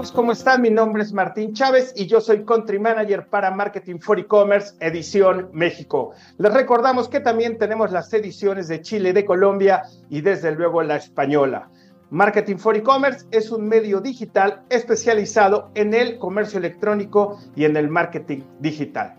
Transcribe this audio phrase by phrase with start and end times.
[0.00, 0.12] amigos?
[0.12, 0.62] ¿Cómo están?
[0.62, 5.50] Mi nombre es Martín Chávez y yo soy Country Manager para Marketing for E-Commerce Edición
[5.52, 6.12] México.
[6.38, 10.96] Les recordamos que también tenemos las ediciones de Chile, de Colombia y desde luego la
[10.96, 11.68] española.
[12.08, 17.90] Marketing for E-Commerce es un medio digital especializado en el comercio electrónico y en el
[17.90, 19.16] marketing digital.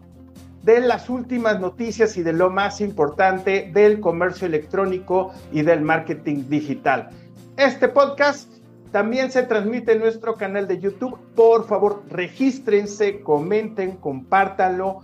[0.63, 6.45] de las últimas noticias y de lo más importante del comercio electrónico y del marketing
[6.47, 7.09] digital.
[7.57, 8.49] Este podcast
[8.93, 11.19] también se transmite en nuestro canal de YouTube.
[11.35, 15.01] Por favor, regístrense, comenten, compártanlo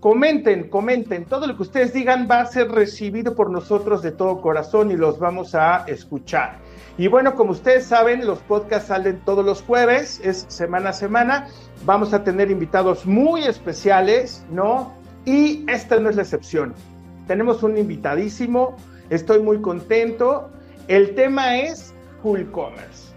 [0.00, 1.26] Comenten, comenten.
[1.26, 4.96] Todo lo que ustedes digan va a ser recibido por nosotros de todo corazón y
[4.96, 6.58] los vamos a escuchar.
[6.96, 11.48] Y bueno, como ustedes saben, los podcasts salen todos los jueves, es semana a semana.
[11.84, 14.94] Vamos a tener invitados muy especiales, ¿no?
[15.26, 16.74] Y esta no es la excepción.
[17.26, 18.76] Tenemos un invitadísimo,
[19.10, 20.48] estoy muy contento.
[20.88, 21.92] El tema es
[22.22, 23.10] Full Commerce.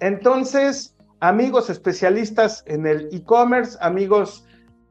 [0.00, 4.44] Entonces, amigos especialistas en el e-commerce, amigos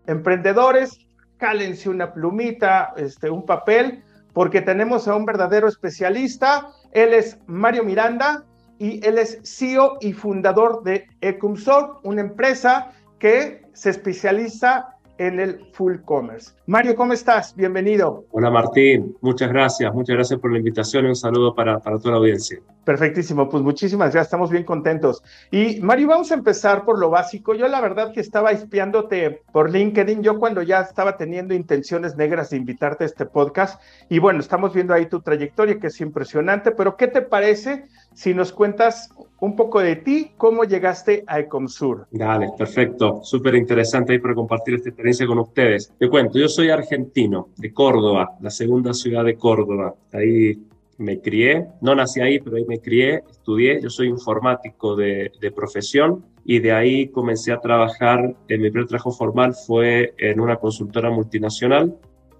[0.08, 1.00] emprendedores,
[1.38, 6.70] cálense una plumita, este, un papel, porque tenemos a un verdadero especialista.
[6.92, 8.46] Él es Mario Miranda
[8.78, 15.70] y él es CEO y fundador de Ecumsol, una empresa que se especializa en el
[15.72, 16.54] full commerce.
[16.66, 17.56] Mario, ¿cómo estás?
[17.56, 18.26] Bienvenido.
[18.32, 22.12] Hola Martín, muchas gracias, muchas gracias por la invitación y un saludo para, para toda
[22.12, 22.60] la audiencia.
[22.86, 25.24] Perfectísimo, pues muchísimas gracias, estamos bien contentos.
[25.50, 27.56] Y Mario, vamos a empezar por lo básico.
[27.56, 32.52] Yo la verdad que estaba espiándote por LinkedIn, yo cuando ya estaba teniendo intenciones negras
[32.52, 36.72] de invitarte a este podcast, y bueno, estamos viendo ahí tu trayectoria que es impresionante,
[36.72, 39.10] pero ¿qué te parece si nos cuentas
[39.40, 42.06] un poco de ti, cómo llegaste a Ecomsur?
[42.12, 45.92] Dale, perfecto, súper interesante ahí para compartir esta experiencia con ustedes.
[45.98, 50.62] Te cuento, yo soy argentino, de Córdoba, la segunda ciudad de Córdoba, ahí
[50.98, 56.26] me crié, no nací ahí, pero ahí me crié, estudié, yo soy informático de, profesión
[56.46, 61.10] y de ahí comencé a trabajar, en mi primer trabajo formal fue en una consultora
[61.10, 61.98] multinacional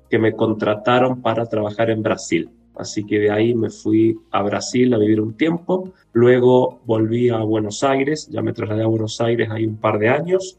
[0.10, 2.50] que me contrataron para trabajar en Brasil.
[2.76, 7.38] Así que de ahí me fui a Brasil a vivir un tiempo, luego volví a
[7.40, 10.58] Buenos Aires, ya me trasladé a Buenos Aires ahí un par de años.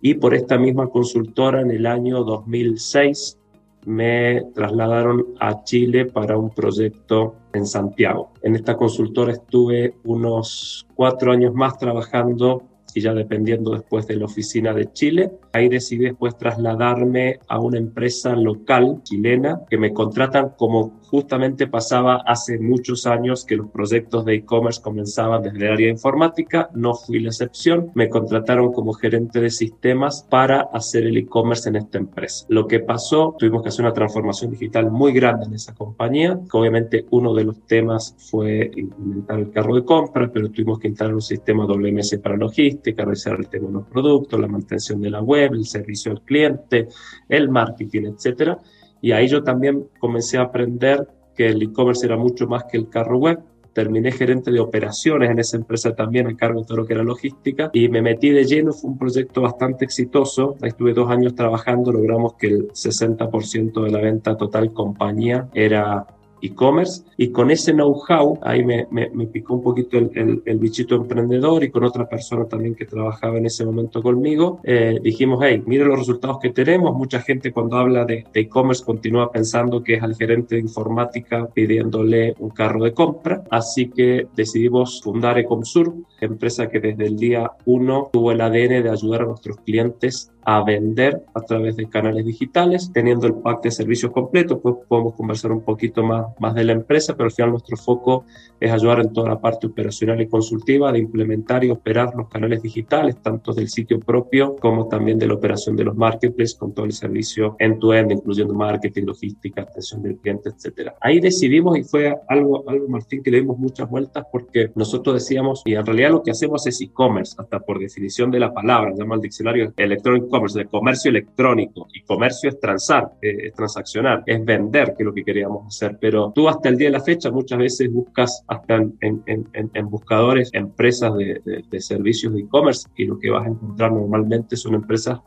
[0.00, 3.38] Y por esta misma consultora en el año 2006
[3.86, 8.32] me trasladaron a Chile para un proyecto en Santiago.
[8.42, 12.62] En esta consultora estuve unos cuatro años más trabajando
[12.96, 15.30] y ya dependiendo después de la oficina de Chile.
[15.52, 22.22] Ahí decidí después trasladarme a una empresa local chilena que me contratan como justamente pasaba
[22.26, 27.20] hace muchos años que los proyectos de e-commerce comenzaban desde el área informática, no fui
[27.20, 32.46] la excepción, me contrataron como gerente de sistemas para hacer el e-commerce en esta empresa.
[32.48, 36.56] Lo que pasó, tuvimos que hacer una transformación digital muy grande en esa compañía, que
[36.56, 41.14] obviamente uno de los temas fue implementar el carro de compra, pero tuvimos que instalar
[41.14, 45.52] un sistema WMS para logística, el tema de los productos, la mantención de la web,
[45.54, 46.88] el servicio al cliente,
[47.28, 48.58] el marketing, etcétera
[49.00, 52.88] y ahí yo también comencé a aprender que el e-commerce era mucho más que el
[52.88, 53.38] carro web.
[53.72, 57.02] Terminé gerente de operaciones en esa empresa también a cargo de todo lo que era
[57.02, 58.72] logística y me metí de lleno.
[58.72, 60.56] Fue un proyecto bastante exitoso.
[60.62, 61.92] Ahí estuve dos años trabajando.
[61.92, 66.06] Logramos que el 60% de la venta total compañía era
[66.42, 71.64] e-commerce y con ese know-how, ahí me, me, picó un poquito el, el, bichito emprendedor
[71.64, 75.84] y con otra persona también que trabajaba en ese momento conmigo, eh, dijimos, hey, mire
[75.84, 80.14] los resultados que tenemos, mucha gente cuando habla de e-commerce continúa pensando que es al
[80.14, 86.80] gerente de informática pidiéndole un carro de compra, así que decidimos fundar Ecomsur, empresa que
[86.80, 91.40] desde el día uno tuvo el ADN de ayudar a nuestros clientes a vender a
[91.40, 96.04] través de canales digitales, teniendo el pack de servicios completo, pues podemos conversar un poquito
[96.04, 98.24] más, más de la empresa, pero al final nuestro foco
[98.60, 102.62] es ayudar en toda la parte operacional y consultiva de implementar y operar los canales
[102.62, 106.86] digitales, tanto del sitio propio como también de la operación de los marketplaces con todo
[106.86, 110.94] el servicio end-to-end, incluyendo marketing, logística, atención del cliente, etcétera.
[111.00, 115.62] Ahí decidimos y fue algo, algo, Martín, que le dimos muchas vueltas porque nosotros decíamos,
[115.64, 119.16] y en realidad lo que hacemos es e-commerce, hasta por definición de la palabra, llama
[119.16, 125.02] el diccionario electrónico de comercio electrónico y comercio es transar, es transaccionar, es vender, que
[125.02, 125.98] es lo que queríamos hacer.
[126.00, 129.90] Pero tú hasta el día de la fecha muchas veces buscas hasta en, en, en,
[129.90, 134.74] buscadores empresas de, de, servicios de e-commerce y lo que vas a encontrar normalmente son
[134.74, 135.20] empresas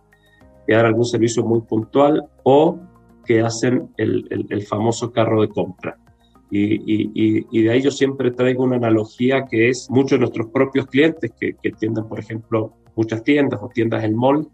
[0.67, 2.79] que dan algún servicio muy puntual o
[3.25, 5.97] que hacen el, el, famoso carro de compra.
[6.51, 10.47] Y, y, y, de ahí yo siempre traigo una analogía que es muchos de nuestros
[10.47, 14.47] propios clientes que, que tiendan, por ejemplo, muchas tiendas o tiendas en mall,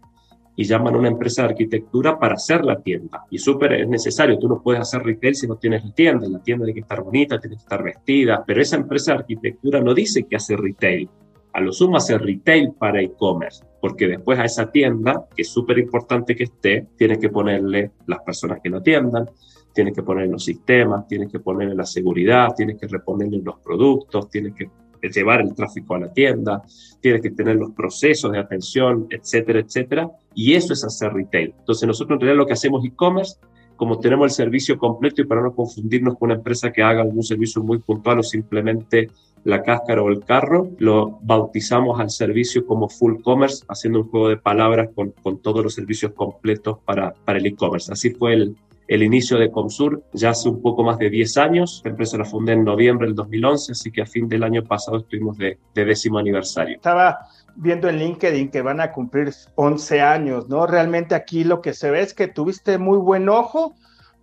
[0.56, 3.24] y llaman a una empresa de arquitectura para hacer la tienda.
[3.30, 6.42] Y súper es necesario, tú no puedes hacer retail si no tienes la tienda, la
[6.42, 9.94] tienda tiene que estar bonita, tiene que estar vestida, pero esa empresa de arquitectura no
[9.94, 11.08] dice que hace retail,
[11.52, 15.78] a lo sumo hace retail para e-commerce, porque después a esa tienda, que es súper
[15.78, 19.28] importante que esté, tienes que ponerle las personas que la atiendan,
[19.72, 24.30] tienes que ponerle los sistemas, tienes que ponerle la seguridad, tienes que reponerle los productos,
[24.30, 24.70] tienes que
[25.02, 26.62] llevar el tráfico a la tienda,
[27.00, 30.10] tienes que tener los procesos de atención, etcétera, etcétera.
[30.34, 31.54] Y eso es hacer retail.
[31.58, 33.36] Entonces nosotros en realidad lo que hacemos e-commerce,
[33.76, 37.22] como tenemos el servicio completo y para no confundirnos con una empresa que haga algún
[37.22, 39.10] servicio muy puntual o simplemente
[39.44, 44.28] la cáscara o el carro, lo bautizamos al servicio como full commerce, haciendo un juego
[44.28, 47.92] de palabras con, con todos los servicios completos para, para el e-commerce.
[47.92, 48.56] Así fue el,
[48.88, 51.80] el inicio de Comsur ya hace un poco más de 10 años.
[51.84, 54.98] La empresa la fundé en noviembre del 2011, así que a fin del año pasado
[54.98, 56.76] estuvimos de, de décimo aniversario.
[56.76, 60.66] Estaba viendo en LinkedIn que van a cumplir 11 años, ¿no?
[60.66, 63.74] Realmente aquí lo que se ve es que tuviste muy buen ojo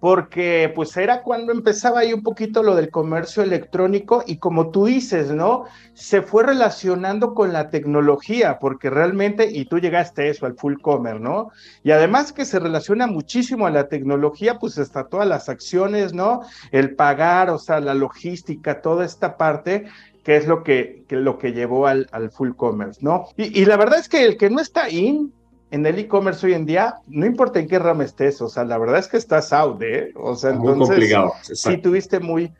[0.03, 4.87] porque pues era cuando empezaba ahí un poquito lo del comercio electrónico y como tú
[4.87, 5.63] dices, ¿no?
[5.93, 10.81] Se fue relacionando con la tecnología, porque realmente, y tú llegaste a eso, al full
[10.81, 11.51] commerce, ¿no?
[11.85, 16.41] Y además que se relaciona muchísimo a la tecnología, pues hasta todas las acciones, ¿no?
[16.73, 19.85] El pagar, o sea, la logística, toda esta parte,
[20.25, 23.27] que es lo que, lo que llevó al, al full commerce, ¿no?
[23.37, 25.31] Y la verdad es que el que no está in,
[25.73, 28.77] en el e-commerce hoy en día, no importa en qué rama estés, o sea, la
[28.77, 30.11] verdad es que estás out, ¿eh?
[30.15, 31.33] O sea, muy complicado.
[31.41, 32.51] Sí, tuviste muy,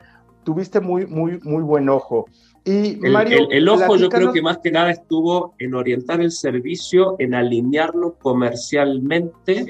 [0.42, 2.26] tuviste muy, muy, muy buen ojo.
[2.64, 6.32] Y el, Mario, el, ojo yo creo que más que nada estuvo en orientar el
[6.32, 9.64] servicio, en alinearlo comercialmente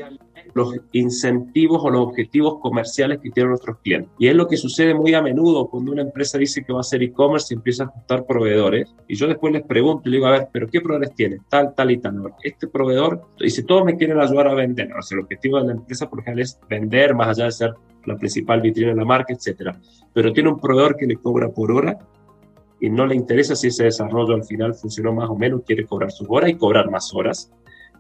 [0.55, 4.11] los incentivos o los objetivos comerciales que tienen nuestros clientes.
[4.19, 6.81] Y es lo que sucede muy a menudo cuando una empresa dice que va a
[6.81, 8.95] hacer e-commerce y empieza a ajustar proveedores.
[9.09, 11.39] Y yo después les pregunto, le digo, a ver, ¿pero qué proveedores tiene?
[11.49, 12.23] Tal, tal y tal.
[12.43, 14.93] Este proveedor, dice, todos me quieren ayudar a vender.
[14.97, 17.75] O sea, el objetivo de la empresa, por ejemplo, es vender más allá de ser
[18.07, 19.79] la principal vitrina de la marca, etcétera.
[20.13, 21.99] Pero tiene un proveedor que le cobra por hora
[22.81, 26.13] y no le interesa si ese desarrollo al final funcionó más o menos, quiere cobrar
[26.13, 27.51] sus horas y cobrar más horas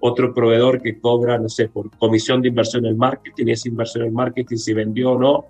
[0.07, 4.13] otro proveedor que cobra, no sé, por comisión de inversión en marketing, esa inversión en
[4.13, 5.47] marketing, si vendió o no,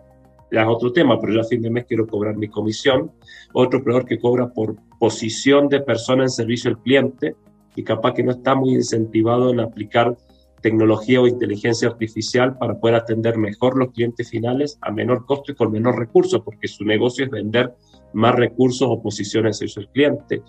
[0.49, 3.11] es otro tema, pero yo a fin de mes quiero cobrar mi comisión.
[3.53, 7.35] Otro proveedor que cobra por posición de persona en servicio al cliente
[7.75, 10.17] y capaz que no está muy incentivado en aplicar
[10.63, 15.57] tecnología o inteligencia artificial para poder atender mejor los clientes finales a menor costo y
[15.57, 17.75] con menor recursos, porque su negocio es vender
[18.15, 20.43] más recursos o posiciones servicio al cliente.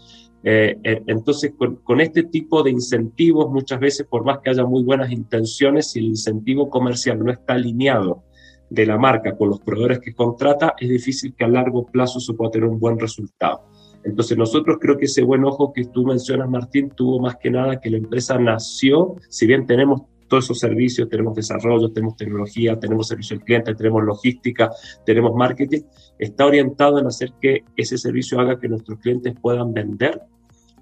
[0.43, 4.83] Eh, eh, entonces, con, este tipo de incentivos, muchas veces, por más que haya muy
[4.83, 8.23] buenas intenciones, si el incentivo comercial no está alineado
[8.69, 12.33] de la marca con los proveedores que contrata, es difícil que a largo plazo se
[12.33, 13.63] pueda tener un buen resultado.
[14.03, 17.79] Entonces, nosotros creo que ese buen ojo que tú mencionas, Martín, tuvo más que nada
[17.79, 23.07] que la empresa nació, si bien tenemos todos esos servicios, tenemos desarrollo, tenemos tecnología, tenemos
[23.07, 24.69] servicio al cliente, tenemos logística,
[25.05, 25.81] tenemos marketing,
[26.19, 30.21] está orientado en hacer que ese servicio haga que nuestros clientes puedan vender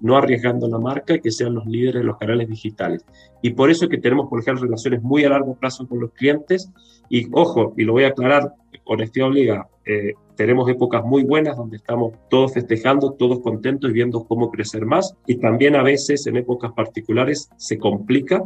[0.00, 3.04] no arriesgando la marca y que sean los líderes de los canales digitales.
[3.42, 6.12] Y por eso es que tenemos, por ejemplo, relaciones muy a largo plazo con los
[6.12, 6.70] clientes.
[7.08, 8.52] Y ojo, y lo voy a aclarar,
[8.84, 14.24] honestidad obliga, eh, tenemos épocas muy buenas donde estamos todos festejando, todos contentos y viendo
[14.24, 15.16] cómo crecer más.
[15.26, 18.42] Y también a veces en épocas particulares se complica.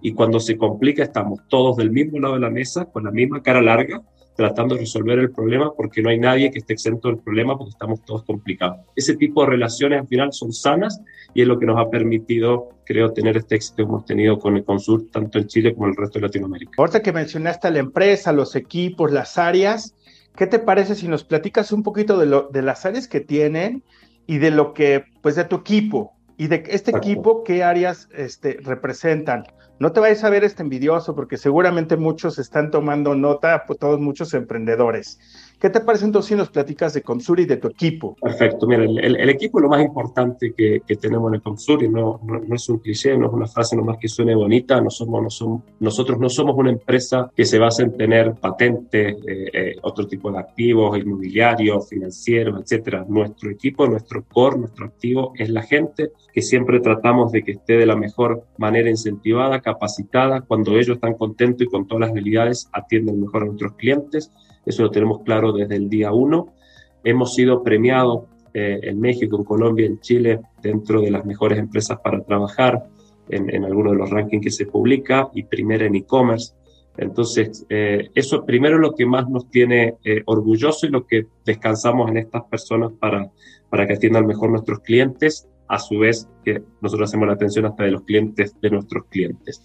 [0.00, 3.42] Y cuando se complica estamos todos del mismo lado de la mesa, con la misma
[3.42, 4.02] cara larga,
[4.38, 7.70] tratando de resolver el problema porque no hay nadie que esté exento del problema porque
[7.70, 8.78] estamos todos complicados.
[8.94, 11.00] Ese tipo de relaciones al final son sanas
[11.34, 14.56] y es lo que nos ha permitido, creo, tener este éxito que hemos tenido con
[14.56, 16.70] el Consur, tanto en Chile como en el resto de Latinoamérica.
[16.78, 19.96] Ahorita que mencionaste a la empresa, los equipos, las áreas,
[20.36, 23.82] ¿qué te parece si nos platicas un poquito de, lo, de las áreas que tienen
[24.28, 28.58] y de lo que, pues de tu equipo y de este equipo, qué áreas este,
[28.62, 29.42] representan?
[29.80, 34.00] No te vayas a ver este envidioso porque seguramente muchos están tomando nota, pues todos
[34.00, 35.20] muchos emprendedores.
[35.58, 38.14] ¿Qué te parece entonces si nos platicas de Consur y de tu equipo?
[38.20, 42.20] Perfecto, mira, el, equipo es lo más importante que, tenemos en el Consur y no,
[42.22, 45.30] no, es un cliché, no es una frase nomás que suene bonita, no somos, no
[45.30, 50.06] somos, nosotros no somos una empresa que se basa en tener patentes, eh, eh, otro
[50.06, 53.04] tipo de activos, inmobiliarios, financieros, etcétera.
[53.08, 57.78] Nuestro equipo, nuestro core, nuestro activo es la gente que siempre tratamos de que esté
[57.78, 62.68] de la mejor manera incentivada, capacitada, cuando ellos están contentos y con todas las habilidades
[62.72, 64.30] atienden mejor a nuestros clientes
[64.68, 66.54] eso lo tenemos claro desde el día uno.
[67.02, 71.98] Hemos sido premiados eh, en México, en Colombia, en Chile, dentro de las mejores empresas
[72.02, 72.84] para trabajar
[73.28, 76.54] en, en algunos de los rankings que se publica y primero en e-commerce.
[76.98, 81.26] Entonces, eh, eso primero es lo que más nos tiene eh, orgulloso y lo que
[81.44, 83.30] descansamos en estas personas para,
[83.70, 87.84] para que atiendan mejor nuestros clientes, a su vez que nosotros hacemos la atención hasta
[87.84, 89.62] de los clientes de nuestros clientes.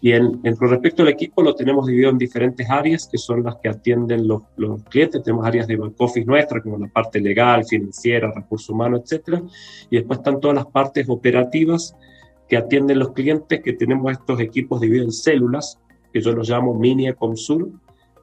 [0.00, 3.56] Y en, con respecto al equipo, lo tenemos dividido en diferentes áreas, que son las
[3.56, 5.22] que atienden los, los clientes.
[5.22, 9.42] Tenemos áreas de back office nuestra, como la parte legal, financiera, recursos humanos, etcétera.
[9.90, 11.96] Y después están todas las partes operativas
[12.48, 15.78] que atienden los clientes, que tenemos estos equipos divididos en células,
[16.12, 17.68] que yo los llamo mini Ecomsur,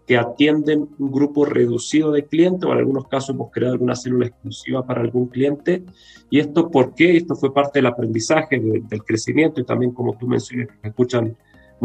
[0.07, 4.27] que atienden un grupo reducido de clientes, o en algunos casos hemos creado alguna célula
[4.27, 5.83] exclusiva para algún cliente.
[6.29, 7.17] ¿Y esto por qué?
[7.17, 11.35] Esto fue parte del aprendizaje, del crecimiento, y también como tú mencionas, que escuchan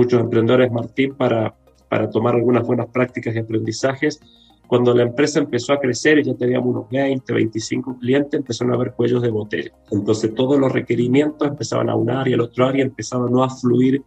[0.01, 1.55] muchos emprendedores, Martín, para,
[1.91, 4.19] para tomar algunas buenas prácticas y aprendizajes.
[4.67, 8.77] Cuando la empresa empezó a crecer y ya teníamos unos 20, 25 clientes, empezaron a
[8.77, 9.73] haber cuellos de botella.
[9.91, 14.03] Entonces todos los requerimientos empezaban a un área, al otro área, empezaban no a fluir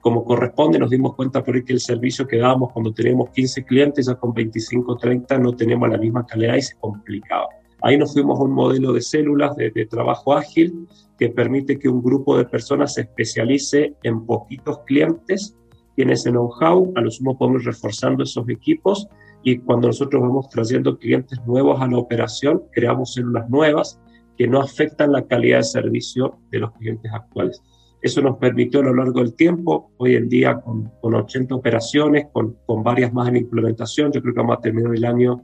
[0.00, 0.80] como corresponde.
[0.80, 4.16] Nos dimos cuenta por ahí que el servicio que dábamos cuando teníamos 15 clientes, ya
[4.16, 7.46] con 25, 30 no teníamos la misma calidad y se complicaba.
[7.82, 12.02] Ahí nos fuimos a un modelo de células de, trabajo ágil que permite que un
[12.02, 15.56] grupo de personas se especialice en poquitos clientes,
[15.94, 19.08] tiene ese know-how, a lo sumo podemos ir reforzando esos equipos
[19.42, 24.00] y cuando nosotros vamos trayendo clientes nuevos a la operación, creamos células nuevas
[24.36, 27.62] que no afectan la calidad de servicio de los clientes actuales.
[28.02, 32.26] Eso nos permitió a lo largo del tiempo, hoy en día con, con 80 operaciones,
[32.30, 35.42] con, con varias más en implementación, yo creo que vamos a terminar el año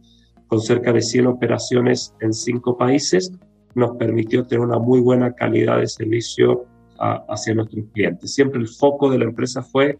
[0.53, 3.33] con cerca de 100 operaciones en cinco países,
[3.75, 6.67] nos permitió tener una muy buena calidad de servicio
[6.99, 8.35] hacia nuestros clientes.
[8.35, 9.99] Siempre el foco de la empresa fue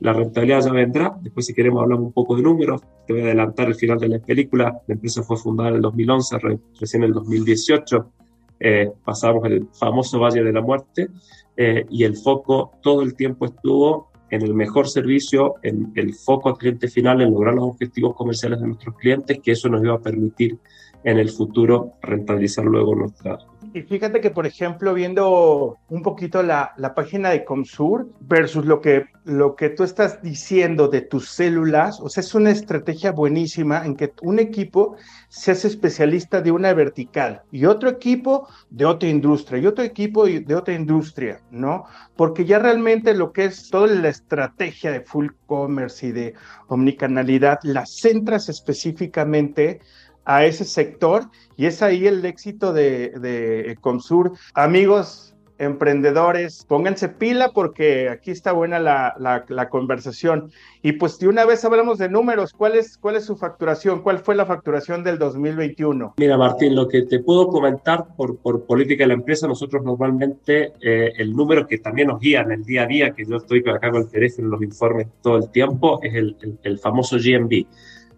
[0.00, 1.16] la rentabilidad ya vendrá.
[1.22, 2.80] Después, si queremos, hablar un poco de números.
[3.06, 4.76] Te voy a adelantar el final de la película.
[4.88, 6.36] La empresa fue fundada en el 2011,
[6.80, 8.10] recién en el 2018
[8.58, 11.10] eh, pasamos el famoso Valle de la Muerte
[11.56, 16.48] eh, y el foco todo el tiempo estuvo en el mejor servicio, en el foco
[16.48, 19.94] al cliente final, en lograr los objetivos comerciales de nuestros clientes, que eso nos iba
[19.94, 20.58] a permitir
[21.04, 23.38] en el futuro rentabilizar luego nuestra,
[23.74, 28.80] y fíjate que, por ejemplo, viendo un poquito la, la, página de Comsur versus lo
[28.80, 33.84] que, lo que tú estás diciendo de tus células, o sea, es una estrategia buenísima
[33.86, 34.96] en que un equipo
[35.28, 40.26] se hace especialista de una vertical y otro equipo de otra industria y otro equipo
[40.26, 41.84] de otra industria, ¿no?
[42.16, 46.34] Porque ya realmente lo que es toda la estrategia de full commerce y de
[46.68, 49.80] omnicanalidad la centras específicamente
[50.24, 51.24] a ese sector
[51.56, 54.32] y es ahí el éxito de, de Comsur.
[54.54, 59.14] Amigos emprendedores, pónganse pila porque aquí está buena la,
[59.48, 60.50] la, conversación.
[60.82, 64.02] Y pues de una vez hablamos de números, ¿cuál es, ¿cuál es su facturación?
[64.02, 66.14] ¿Cuál fue la facturación del 2021?
[66.16, 70.72] Mira, Martín, lo que te puedo comentar por, por política de la empresa, nosotros normalmente
[70.80, 73.60] eh, el número que también nos guía en el día a día, que yo estoy
[73.60, 77.16] acá con el teléfono en los informes todo el tiempo, es el, el, el famoso
[77.16, 77.66] GMB.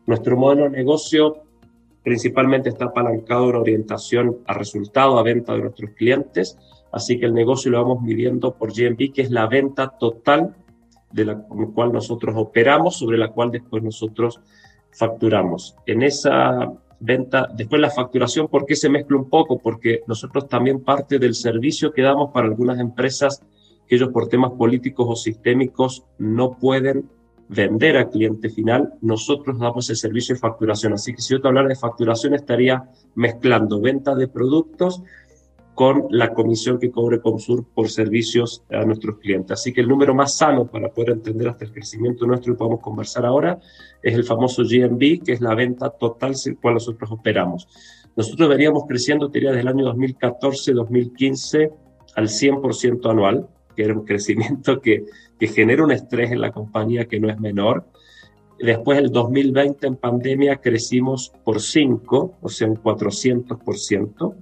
[0.06, 1.44] Nuestro modelo de negocio
[2.04, 6.58] principalmente está apalancado en orientación a resultado, a venta de nuestros clientes,
[6.92, 10.54] así que el negocio lo vamos midiendo por GMV, que es la venta total
[11.10, 14.40] de la cual nosotros operamos, sobre la cual después nosotros
[14.92, 15.76] facturamos.
[15.86, 19.58] En esa venta, después la facturación, ¿por qué se mezcla un poco?
[19.58, 23.42] Porque nosotros también parte del servicio que damos para algunas empresas
[23.86, 27.08] que ellos por temas políticos o sistémicos no pueden
[27.48, 30.92] vender al cliente final, nosotros damos el servicio de facturación.
[30.94, 35.02] Así que si yo te hablara de facturación, estaría mezclando venta de productos
[35.74, 39.58] con la comisión que cobre Comsur por servicios a nuestros clientes.
[39.58, 42.80] Así que el número más sano para poder entender hasta el crecimiento nuestro y podemos
[42.80, 43.58] conversar ahora
[44.02, 47.66] es el famoso GMB, que es la venta total sin cual nosotros operamos.
[48.16, 51.72] Nosotros veníamos creciendo, diría, desde el año 2014-2015
[52.14, 55.04] al 100% anual, que era un crecimiento que
[55.38, 57.84] que genera un estrés en la compañía que no es menor.
[58.58, 64.34] Después, el 2020 en pandemia crecimos por 5, o sea, un 400%.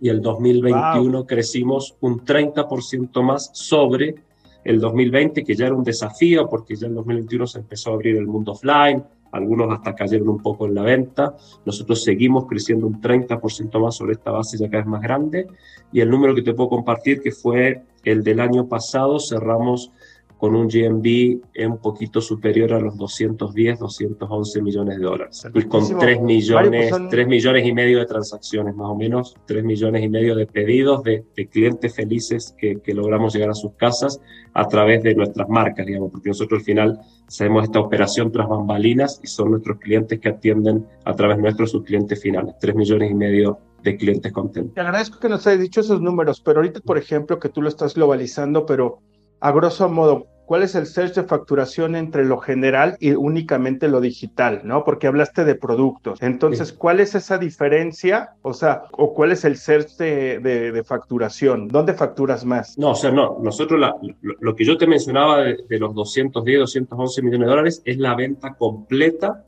[0.00, 4.16] Y el 2021 crecimos un 30% más sobre
[4.64, 8.16] el 2020, que ya era un desafío porque ya en 2021 se empezó a abrir
[8.16, 11.34] el mundo offline, algunos hasta cayeron un poco en la venta.
[11.64, 15.46] Nosotros seguimos creciendo un 30% más sobre esta base ya cada vez más grande.
[15.92, 19.90] Y el número que te puedo compartir, que fue el del año pasado, cerramos
[20.38, 25.46] con un GMB un poquito superior a los 210, 211 millones de dólares.
[25.54, 30.02] Y con 3 millones, 3 millones y medio de transacciones, más o menos, 3 millones
[30.02, 34.20] y medio de pedidos de, clientes felices que, que, logramos llegar a sus casas
[34.54, 39.20] a través de nuestras marcas, digamos, porque nosotros al final hacemos esta operación tras bambalinas
[39.22, 43.14] y son nuestros clientes que atienden a través nuestro sus clientes finales, 3 millones y
[43.14, 44.74] medio de clientes contentos.
[44.74, 47.68] Te agradezco que nos hayas dicho esos números, pero ahorita, por ejemplo, que tú lo
[47.68, 49.00] estás globalizando, pero
[49.44, 54.00] a grosso modo, ¿cuál es el search de facturación entre lo general y únicamente lo
[54.00, 54.62] digital?
[54.64, 54.84] ¿no?
[54.84, 56.22] Porque hablaste de productos.
[56.22, 58.30] Entonces, ¿cuál es esa diferencia?
[58.40, 61.68] O sea, ¿o cuál es el search de, facturación?
[61.68, 62.78] ¿Dónde facturas más?
[62.78, 63.36] No, o sea, no.
[63.42, 63.78] Nosotros,
[64.22, 68.14] lo, que yo te mencionaba de, de los 210, 211 millones de dólares es la
[68.14, 69.44] venta completa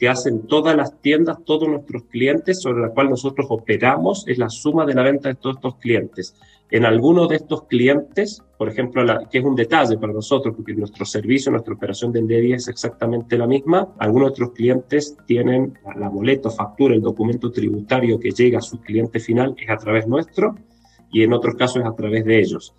[0.00, 4.48] que hacen todas las tiendas, todos nuestros clientes, sobre la cual nosotros operamos, es la
[4.48, 6.34] suma de la venta de todos estos clientes.
[6.70, 10.72] En algunos de estos clientes, por ejemplo, la, que es un detalle para nosotros, porque
[10.72, 15.78] nuestro servicio, nuestra operación del día es exactamente la misma, algunos de otros clientes tienen
[15.96, 20.06] la boleta, factura, el documento tributario que llega a su cliente final es a través
[20.06, 20.54] nuestro
[21.10, 22.72] y en otros casos es a través de ellos.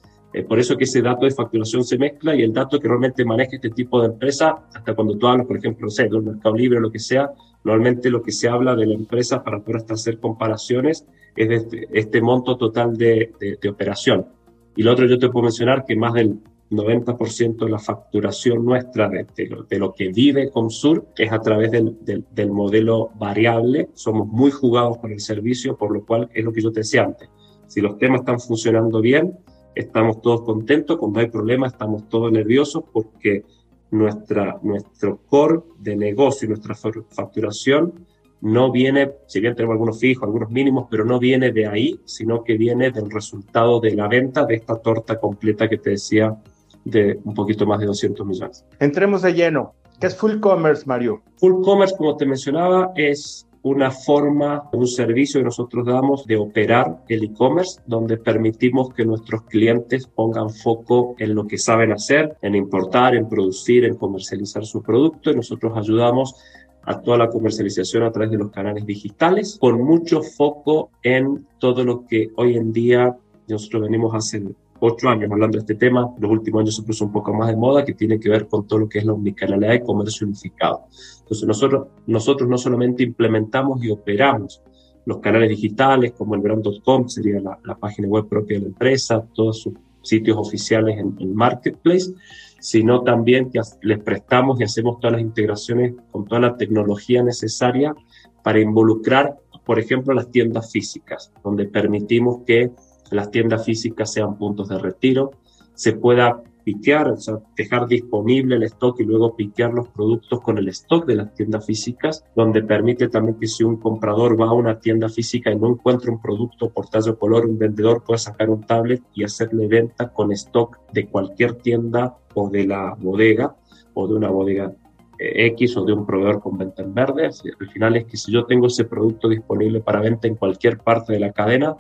[0.48, 3.58] Por eso que ese dato de facturación se mezcla y el dato que realmente maneja
[3.58, 6.78] este tipo de empresa, hasta cuando tú hablas, por ejemplo, no sé, del mercado libre
[6.78, 7.30] o lo que sea,
[7.64, 11.56] normalmente lo que se habla de la empresa para poder hasta hacer comparaciones es de
[11.56, 14.28] este, este monto total de, de, operación.
[14.76, 19.10] Y lo otro yo te puedo mencionar que más del 90% de la facturación nuestra
[19.10, 23.90] de, de, lo, que vive Comsur es a través del, del, del, modelo variable.
[23.94, 27.04] Somos muy jugados con el servicio, por lo cual es lo que yo te decía
[27.04, 27.30] antes.
[27.68, 29.38] Si los temas están funcionando bien,
[29.76, 33.44] estamos todos contentos, cuando hay problemas estamos todos nerviosos porque
[33.92, 38.06] nuestra, nuestro core de negocio y nuestra facturación
[38.42, 42.44] no viene, si bien tenemos algunos fijos, algunos mínimos, pero no viene de ahí, sino
[42.44, 46.36] que viene del resultado de la venta de esta torta completa que te decía
[46.84, 48.66] de un poquito más de 200 millones.
[48.80, 49.76] Entremos de lleno.
[50.00, 51.22] ¿Qué es Full Commerce, Mario?
[51.38, 57.04] Full Commerce, como te mencionaba, es una forma, un servicio que nosotros damos de operar
[57.08, 62.56] el e-commerce, donde permitimos que nuestros clientes pongan foco en lo que saben hacer, en
[62.56, 65.32] importar, en producir, en comercializar su producto.
[65.32, 66.36] Y nosotros ayudamos
[66.84, 71.84] a toda la comercialización a través de los canales digitales, con mucho foco en todo
[71.84, 73.16] lo que hoy en día
[73.48, 74.42] nosotros venimos hace
[74.82, 77.56] ocho años hablando de este tema, los últimos años se puso un poco más de
[77.56, 80.86] moda, que tiene que ver con todo lo que es la omnicanalidad y comercio unificado.
[81.20, 84.62] Entonces nosotros, nosotros no solamente implementamos y operamos
[85.06, 89.62] los canales digitales como el brand.com, sería la, página web propia de la empresa, todos
[89.62, 92.14] sus sitios oficiales en, el Marketplace,
[92.60, 97.96] sino también que les prestamos y hacemos todas las integraciones con toda la tecnología necesaria
[98.44, 102.72] para involucrar, por ejemplo, las tiendas físicas, donde permitimos que
[103.12, 105.32] las tiendas físicas sean puntos de retiro,
[105.74, 110.58] se pueda piquear, o sea, dejar disponible el stock y luego piquear los productos con
[110.58, 114.54] el stock de las tiendas físicas, donde permite también que si un comprador va a
[114.54, 118.50] una tienda física y no encuentra un producto por tallo color, un vendedor puede sacar
[118.50, 123.56] un tablet y hacerle venta con stock de cualquier tienda o de la bodega
[123.94, 124.72] o de una bodega
[125.20, 127.26] eh, X o de un proveedor con venta en verde.
[127.28, 131.14] Al final es que si yo tengo ese producto disponible para venta en cualquier parte
[131.14, 131.76] de la cadena,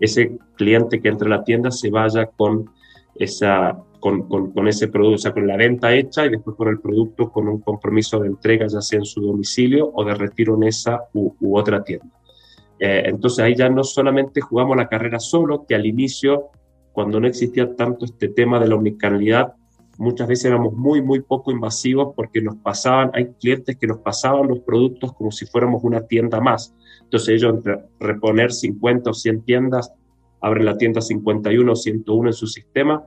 [0.00, 2.70] ese cliente que entre a la tienda se vaya con,
[3.16, 6.80] esa, con, con, ese producto, o sea, con la venta hecha y después con el
[6.80, 10.64] producto con un compromiso de entrega, ya sea en su domicilio o de retiro en
[10.64, 12.06] esa u, otra tienda.
[12.78, 16.48] Eh, entonces ahí ya no solamente jugamos la carrera solo, que al inicio,
[16.92, 19.54] cuando no existía tanto este tema de la omnicanalidad,
[19.98, 24.48] muchas veces éramos muy, muy poco invasivos porque nos pasaban, hay clientes que nos pasaban
[24.48, 26.74] los productos como si fuéramos una tienda más.
[27.04, 29.92] Entonces ellos entre reponer 50 o 100 tiendas,
[30.40, 33.04] abren la tienda 51 o 101 en su sistema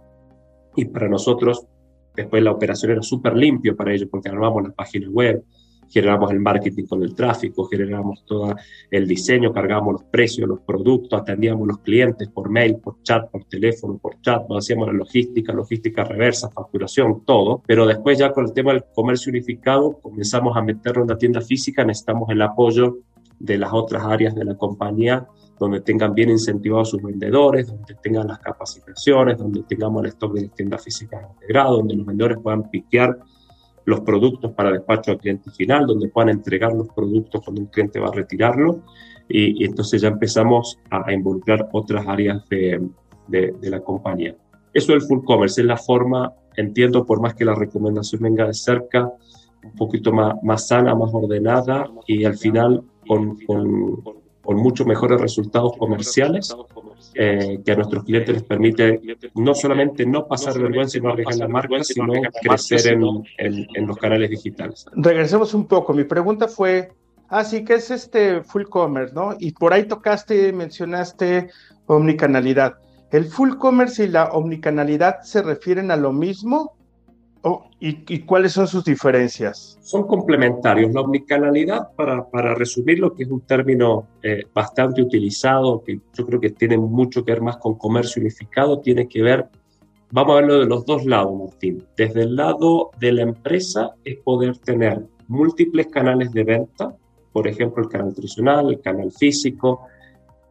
[0.76, 1.68] y para nosotros
[2.16, 5.44] después la operación era súper limpio para ellos porque armamos la página web,
[5.90, 8.56] generamos el marketing con el tráfico, generamos todo
[8.90, 13.46] el diseño, cargamos los precios, los productos, atendíamos los clientes por mail, por chat, por
[13.46, 17.62] teléfono, por chat, hacíamos la logística, logística reversa, facturación, todo.
[17.66, 21.42] Pero después ya con el tema del comercio unificado comenzamos a meterlo en la tienda
[21.42, 22.98] física, necesitamos el apoyo
[23.40, 25.28] de las otras áreas de la compañía
[25.60, 30.42] donde tengan bien incentivados sus vendedores, donde tengan las capacitaciones, donde tengamos el stock de
[30.44, 33.18] las tiendas físicas integrado, donde los vendedores puedan piquear
[33.86, 38.00] los productos para despacho al cliente final, donde puedan entregar los productos cuando un cliente
[38.00, 38.84] va a retirarlo.
[39.30, 42.86] Y, entonces ya empezamos a, involucrar otras áreas de,
[43.28, 44.36] de, la compañía.
[44.74, 48.54] Eso del full commerce es la forma, entiendo, por más que la recomendación venga de
[48.54, 49.12] cerca,
[49.64, 54.04] un poquito más, más sana, más ordenada y al final con, con,
[54.48, 56.56] con muchos mejores resultados comerciales
[57.16, 59.02] eh, que a nuestros clientes les permite
[59.36, 63.98] no solamente no pasar vergüenza y no arriesgar la marca, sino crecer en, en, los
[63.98, 64.86] canales digitales.
[64.94, 65.94] Regresemos un poco.
[65.94, 66.94] Mi pregunta fue,
[67.30, 69.14] ah, sí, ¿qué es este full commerce?
[69.14, 69.36] ¿no?
[69.40, 71.50] Y por ahí tocaste, mencionaste
[71.88, 72.76] omnicanalidad.
[73.12, 76.78] ¿El full commerce y la omnicanalidad se refieren a lo mismo
[77.50, 79.78] Oh, ¿y, cuáles son sus diferencias?
[79.80, 80.94] Son complementarios.
[80.94, 86.42] La omnicanalidad, para, para resumirlo, que es un término eh, bastante utilizado, que yo creo
[86.42, 89.48] que tiene mucho que ver más con comercio unificado, tiene que ver,
[90.12, 91.86] vamos a verlo de los dos lados, Martín.
[91.96, 96.98] Desde el lado de la empresa es poder tener múltiples canales de venta,
[97.32, 99.88] por ejemplo, el canal tradicional, el canal físico,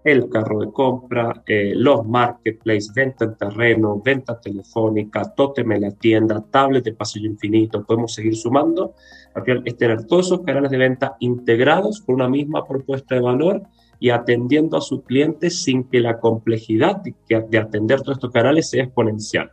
[0.06, 5.90] el carro de compra, eh, los marketplaces, venta en terreno, venta telefónica, tótem en la
[5.90, 8.94] tienda, tablet de pasillo infinito, podemos seguir sumando.
[9.34, 13.20] Al final es tener todos esos canales de venta integrados con una misma propuesta de
[13.20, 13.62] valor
[13.98, 18.84] y atendiendo a sus clientes sin que la complejidad de, atender todos estos canales sea
[18.84, 19.50] exponencial.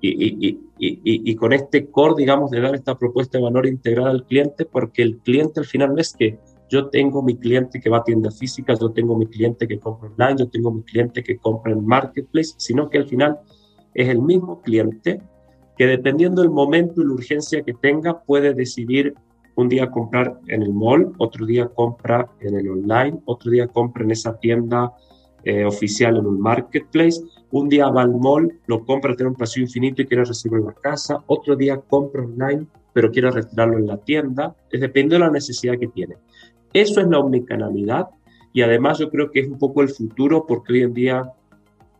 [0.00, 4.64] Y, y, con este core, digamos, de dar esta propuesta de valor integrada al cliente,
[4.64, 6.38] porque el cliente al final es que
[6.72, 10.08] yo tengo mi cliente que va a tiendas físicas, yo tengo mi cliente que compra
[10.08, 13.38] online, yo tengo mi cliente que compra en marketplace, sino que al final
[13.92, 15.20] es el mismo cliente
[15.76, 19.14] que dependiendo del momento y la urgencia que tenga puede decidir
[19.54, 24.04] un día comprar en el mall, otro día compra en el online, otro día compra
[24.04, 24.92] en esa tienda
[25.44, 29.60] eh, oficial en un marketplace, un día va al mall, lo compra, tiene un precio
[29.60, 33.98] infinito y quiere recibirlo la casa, otro día compra online, pero quiere retirarlo en la
[33.98, 36.16] tienda, es depende de la necesidad que tiene.
[36.72, 38.08] Eso es la omnicanalidad
[38.52, 41.32] y además yo creo que es un poco el futuro porque hoy en día,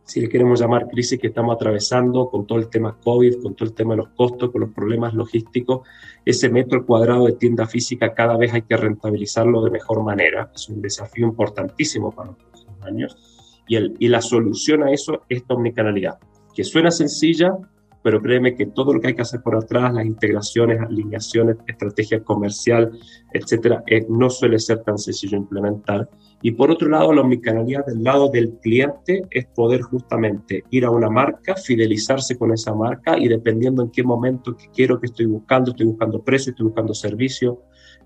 [0.04, 3.68] si le queremos llamar crisis que estamos atravesando con todo el tema COVID, con todo
[3.68, 5.86] el tema de los costos, con los problemas logísticos,
[6.24, 10.50] ese metro cuadrado de tienda física cada vez hay que rentabilizarlo de mejor manera.
[10.54, 15.22] Es un desafío importantísimo para los próximos años y, el, y la solución a eso
[15.28, 16.18] es la omnicanalidad,
[16.54, 17.56] que suena sencilla,
[18.02, 22.22] pero créeme que todo lo que hay que hacer por atrás, las integraciones, alineaciones, estrategia
[22.22, 22.90] comercial,
[23.32, 26.08] etcétera, eh, no suele ser tan sencillo implementar.
[26.42, 30.90] Y por otro lado, la omnicanalidad del lado del cliente es poder justamente ir a
[30.90, 35.26] una marca, fidelizarse con esa marca y dependiendo en qué momento que quiero, que estoy
[35.26, 37.62] buscando, estoy buscando precio, estoy buscando servicio,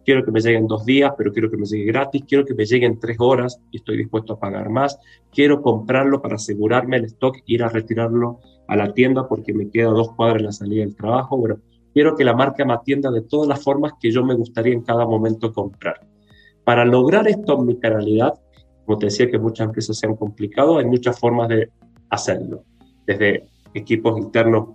[0.07, 2.55] quiero que me llegue en dos días, pero quiero que me llegue gratis, quiero que
[2.55, 4.99] me llegue en tres horas y estoy dispuesto a pagar más,
[5.33, 8.38] quiero comprarlo para asegurarme el stock, ir a retirarlo
[8.69, 11.59] a la tienda porque me queda dos cuadras en la salida del trabajo, bueno,
[11.92, 14.83] quiero que la marca me atienda de todas las formas que yo me gustaría en
[14.83, 16.01] cada momento comprar.
[16.62, 18.35] Para lograr esta omnicanalidad,
[18.85, 21.69] como te decía que muchas empresas se han complicado, hay muchas formas de
[22.11, 22.62] hacerlo,
[23.07, 24.69] desde equipos internos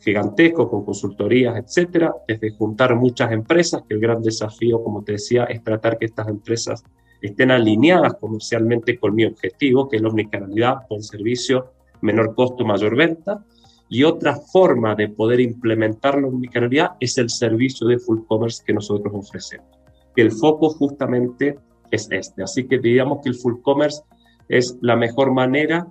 [0.00, 5.44] gigantesco con consultorías, etcétera, desde juntar muchas empresas, que el gran desafío, como te decía,
[5.44, 6.84] es tratar que estas empresas
[7.20, 12.96] estén alineadas comercialmente con mi objetivo, que es la omnicanalidad, buen servicio, menor costo, mayor
[12.96, 13.44] venta.
[13.88, 18.72] Y otra forma de poder implementar la omnicanalidad es el servicio de full commerce que
[18.72, 19.68] nosotros ofrecemos.
[20.16, 21.58] El foco justamente
[21.90, 22.42] es este.
[22.42, 24.02] Así que digamos que el full commerce
[24.48, 25.86] es la mejor manera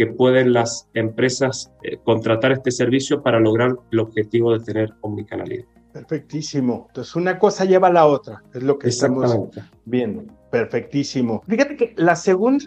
[0.00, 5.66] que pueden las empresas eh, contratar este servicio para lograr el objetivo de tener omnicanalidad.
[5.92, 6.86] Perfectísimo.
[6.88, 9.50] Entonces, una cosa lleva a la otra, es lo que estamos
[9.84, 10.24] viendo.
[10.50, 11.42] Perfectísimo.
[11.46, 12.64] Fíjate que la segunda,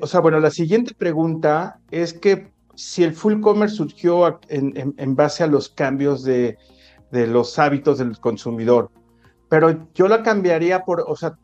[0.00, 5.14] o sea, bueno, la siguiente pregunta es que si el full commerce surgió en, en,
[5.14, 6.58] base a los cambios de,
[7.12, 8.90] de los hábitos del consumidor,
[9.48, 11.38] pero yo la cambiaría por, o sea,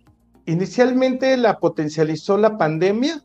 [0.46, 3.22] inicialmente la potencializó la pandemia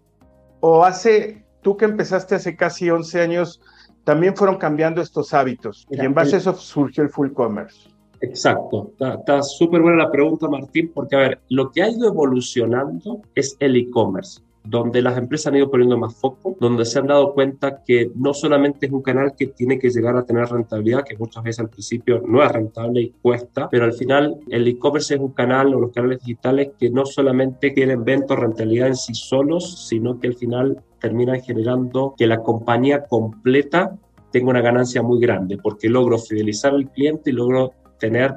[0.59, 3.61] o hace tú que empezaste hace casi 11 años,
[4.03, 7.89] también fueron cambiando estos hábitos y en base a eso surgió el full commerce.
[8.21, 13.21] Exacto, está súper buena la pregunta, Martín, porque a ver, lo que ha ido evolucionando
[13.35, 17.33] es el e-commerce donde las empresas han ido poniendo más foco, donde se han dado
[17.33, 21.17] cuenta que no solamente es un canal que tiene que llegar a tener rentabilidad, que
[21.17, 25.19] muchas veces al principio no es rentable y cuesta, pero al final el e-commerce es
[25.19, 29.13] un canal o los canales digitales que no solamente tienen venta o rentabilidad en sí
[29.13, 33.97] solos, sino que al final terminan generando que la compañía completa
[34.31, 38.35] tenga una ganancia muy grande, porque logro fidelizar al cliente y logro tener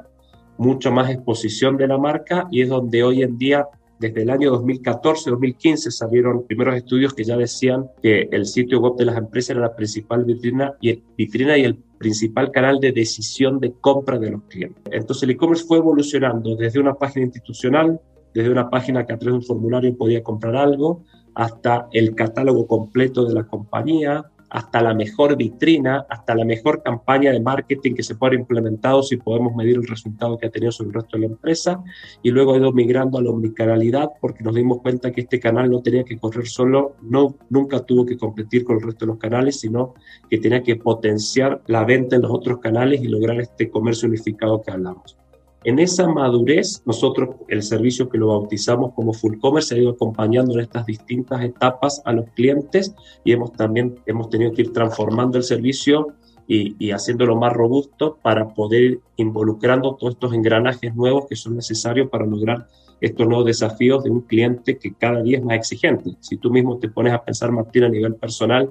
[0.58, 4.52] mucha más exposición de la marca y es donde hoy en día desde el año
[4.60, 9.60] 2014-2015 salieron primeros estudios que ya decían que el sitio web de las empresas era
[9.60, 14.42] la principal vitrina y, vitrina y el principal canal de decisión de compra de los
[14.44, 14.82] clientes.
[14.90, 18.00] Entonces el e-commerce fue evolucionando desde una página institucional,
[18.34, 22.66] desde una página que a través de un formulario podía comprar algo, hasta el catálogo
[22.66, 28.04] completo de la compañía, hasta la mejor vitrina, hasta la mejor campaña de marketing que
[28.04, 31.16] se pueda haber implementado si podemos medir el resultado que ha tenido sobre el resto
[31.16, 31.82] de la empresa.
[32.22, 35.68] Y luego ha ido migrando a la omnicanalidad porque nos dimos cuenta que este canal
[35.72, 39.18] no tenía que correr solo, no, nunca tuvo que competir con el resto de los
[39.18, 39.94] canales, sino
[40.30, 44.62] que tenía que potenciar la venta en los otros canales y lograr este comercio unificado
[44.62, 45.16] que hablamos.
[45.64, 50.52] En esa madurez, nosotros, el servicio que lo bautizamos como Full Commerce, ha ido acompañando
[50.52, 55.38] en estas distintas etapas a los clientes y hemos también hemos tenido que ir transformando
[55.38, 56.08] el servicio
[56.46, 61.56] y, y haciéndolo más robusto para poder ir involucrando todos estos engranajes nuevos que son
[61.56, 62.66] necesarios para lograr
[63.00, 66.10] estos nuevos desafíos de un cliente que cada día es más exigente.
[66.20, 68.70] Si tú mismo te pones a pensar, Martín, a nivel personal,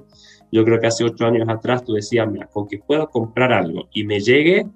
[0.52, 3.88] yo creo que hace ocho años atrás tú decías, mira, con que pueda comprar algo
[3.92, 4.66] y me llegue,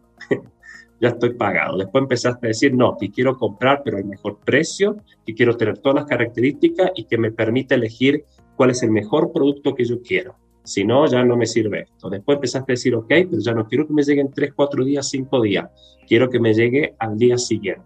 [1.01, 1.79] ya estoy pagado.
[1.79, 5.79] Después empezaste a decir, no, que quiero comprar, pero al mejor precio, que quiero tener
[5.79, 8.25] todas las características y que me permite elegir
[8.57, 10.35] cuál es el mejor producto que yo quiero.
[10.65, 12.11] Si no, ya no me sirve esto.
[12.11, 14.85] Después empezaste a decir, ok, pero ya no quiero que me llegue en 3, 4
[14.85, 15.71] días, 5 días.
[16.07, 17.85] Quiero que me llegue al día siguiente.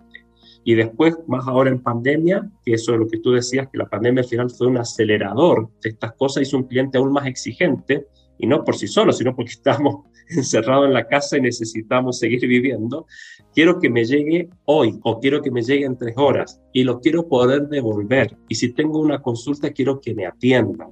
[0.64, 3.88] Y después, más ahora en pandemia, que eso es lo que tú decías, que la
[3.88, 8.06] pandemia al final fue un acelerador de estas cosas, hizo un cliente aún más exigente,
[8.42, 12.46] y no por sí solo, sino porque estamos encerrados en la casa y necesitamos seguir
[12.46, 13.06] viviendo,
[13.54, 17.00] quiero que me llegue hoy o quiero que me llegue en tres horas y lo
[17.00, 18.36] quiero poder devolver.
[18.48, 20.88] Y si tengo una consulta, quiero que me atiendan.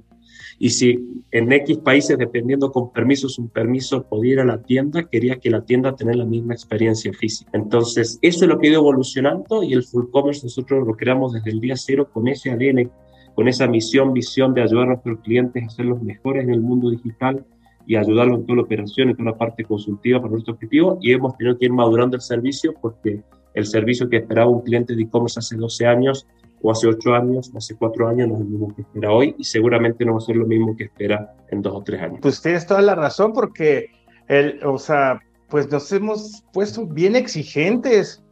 [0.59, 5.09] Y si en X países, dependiendo con permisos, un permiso podía ir a la tienda,
[5.09, 7.49] quería que la tienda tenga la misma experiencia física.
[7.53, 11.33] Entonces, eso es lo que ha ido evolucionando y el full commerce nosotros lo creamos
[11.33, 12.91] desde el día cero con ese ADN
[13.35, 16.61] con esa misión, visión de ayudar a nuestros clientes a ser los mejores en el
[16.61, 17.45] mundo digital
[17.85, 20.97] y ayudarlos en toda la operación, en toda la parte consultiva para nuestro objetivo.
[21.01, 23.21] Y hemos tenido que ir madurando el servicio porque
[23.53, 26.27] el servicio que esperaba un cliente de e-commerce hace 12 años
[26.61, 29.35] o hace 8 años o hace 4 años no es lo mismo que espera hoy
[29.37, 32.19] y seguramente no va a ser lo mismo que espera en 2 o 3 años.
[32.21, 33.91] Pues tienes toda la razón porque,
[34.27, 38.23] el, o sea, pues nos hemos puesto bien exigentes,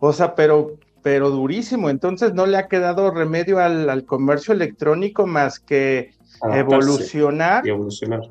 [0.00, 1.90] o sea, pero pero durísimo.
[1.90, 7.62] Entonces no le ha quedado remedio al, comercio electrónico más que evolucionar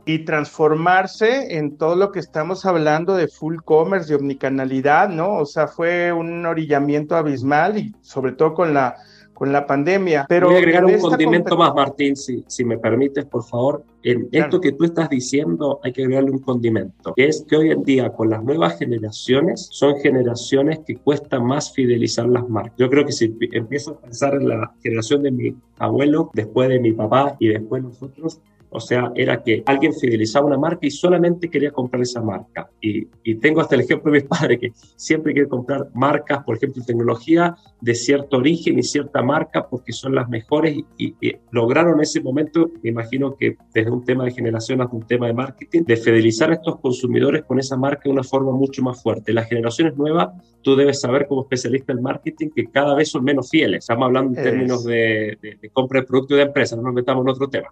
[0.05, 5.35] y, transformarse en todo lo que estamos hablando de full commerce, de omnicanalidad, ¿no?
[5.35, 8.95] O sea, fue un orillamiento abismal y sobre todo con la
[9.33, 10.25] con la pandemia.
[10.29, 13.83] Pero Voy a agregar un condimento más, Martín, si, si me permites, por favor.
[14.03, 17.71] En esto que tú estás diciendo hay que agregarle un condimento, que es que hoy
[17.71, 22.73] en día con las nuevas generaciones son generaciones que cuesta más fidelizar las marcas.
[22.77, 26.79] Yo creo que si empiezo a pensar en la generación de mi abuelo, después de
[26.79, 28.41] mi papá y después nosotros,
[28.73, 32.69] o sea, era que alguien fidelizaba una marca y solamente quería comprar esa marca.
[32.81, 33.05] Y,
[33.35, 37.55] tengo hasta el ejemplo de mis padres que siempre quieren comprar marcas, por ejemplo, tecnología
[37.81, 42.71] de cierto origen y cierta marca porque son las mejores y, y lograron ese momento,
[42.81, 46.51] me imagino que desde un tema de generación hasta un tema de marketing, de fidelizar
[46.51, 49.33] a estos consumidores con esa marca de una forma mucho más fuerte.
[49.33, 50.29] Las generaciones nuevas,
[50.61, 53.79] tú debes saber como especialista en marketing que cada vez son menos fieles.
[53.79, 57.25] Estamos hablando en términos de, de, de compra de producto de empresa, no nos metamos
[57.25, 57.69] en otro tema.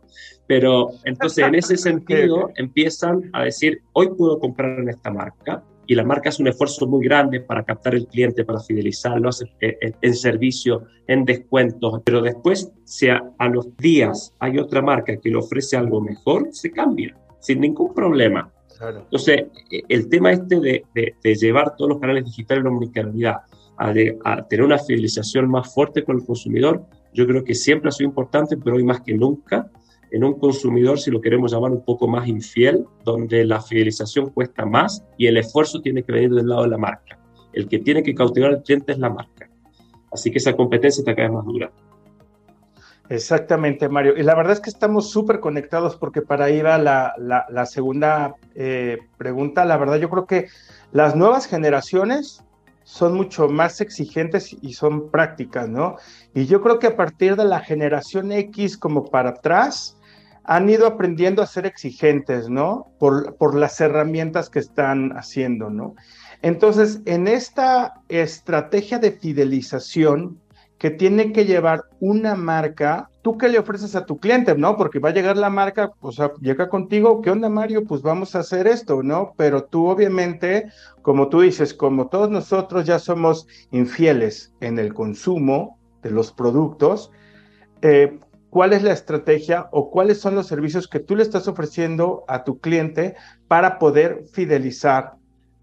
[0.47, 5.95] Pero entonces, en ese sentido, empiezan a decir, hoy puedo comprar en esta marca, y
[5.95, 9.91] la marca hace un esfuerzo muy grande para captar el cliente, para fidelizarlo, eh, eh,
[10.01, 15.35] en servicio, en descuentos, pero después, si a, los días hay otra marca que le
[15.35, 18.49] ofrece algo mejor, se cambia, sin ningún problema.
[18.79, 23.35] Entonces, e, el tema este de, de, llevar todos los canales digitales a la omnicanalidad,
[23.77, 27.91] a, a tener una fidelización más fuerte con el consumidor, yo creo que siempre ha
[27.91, 29.69] sido importante, pero hoy más que nunca
[30.11, 34.65] en un consumidor, si lo queremos llamar un poco más infiel, donde la fidelización cuesta
[34.65, 37.17] más y el esfuerzo tiene que venir del lado de la marca.
[37.53, 39.49] El que tiene que cautivar al cliente es la marca.
[40.11, 41.71] Así que esa competencia está cada vez más dura.
[43.09, 44.13] Exactamente, Mario.
[44.17, 48.35] Y la verdad es que estamos súper conectados porque para ahí va la, la, segunda
[48.55, 49.65] eh, pregunta.
[49.65, 50.47] La verdad, yo creo que
[50.93, 52.43] las nuevas generaciones
[52.83, 55.97] son mucho más exigentes y son prácticas, ¿no?
[56.33, 59.97] Y yo creo que a partir de la generación X como para atrás,
[60.43, 62.91] han ido aprendiendo a ser exigentes, ¿no?
[62.99, 65.95] Por, por las herramientas que están haciendo, ¿no?
[66.41, 70.39] Entonces, en esta estrategia de fidelización
[70.81, 74.77] que tiene que llevar una marca, ¿tú qué le ofreces a tu cliente, no?
[74.77, 77.85] Porque va a llegar la marca, o sea, llega contigo, ¿qué onda, Mario?
[77.85, 79.33] Pues vamos a hacer esto, ¿no?
[79.37, 80.71] Pero tú, obviamente,
[81.03, 87.11] como tú dices, como todos nosotros ya somos infieles en el consumo de los productos,
[87.83, 88.19] eh,
[88.51, 92.43] cuál es la estrategia o cuáles son los servicios que tú le estás ofreciendo a
[92.43, 93.15] tu cliente
[93.47, 95.13] para poder fidelizar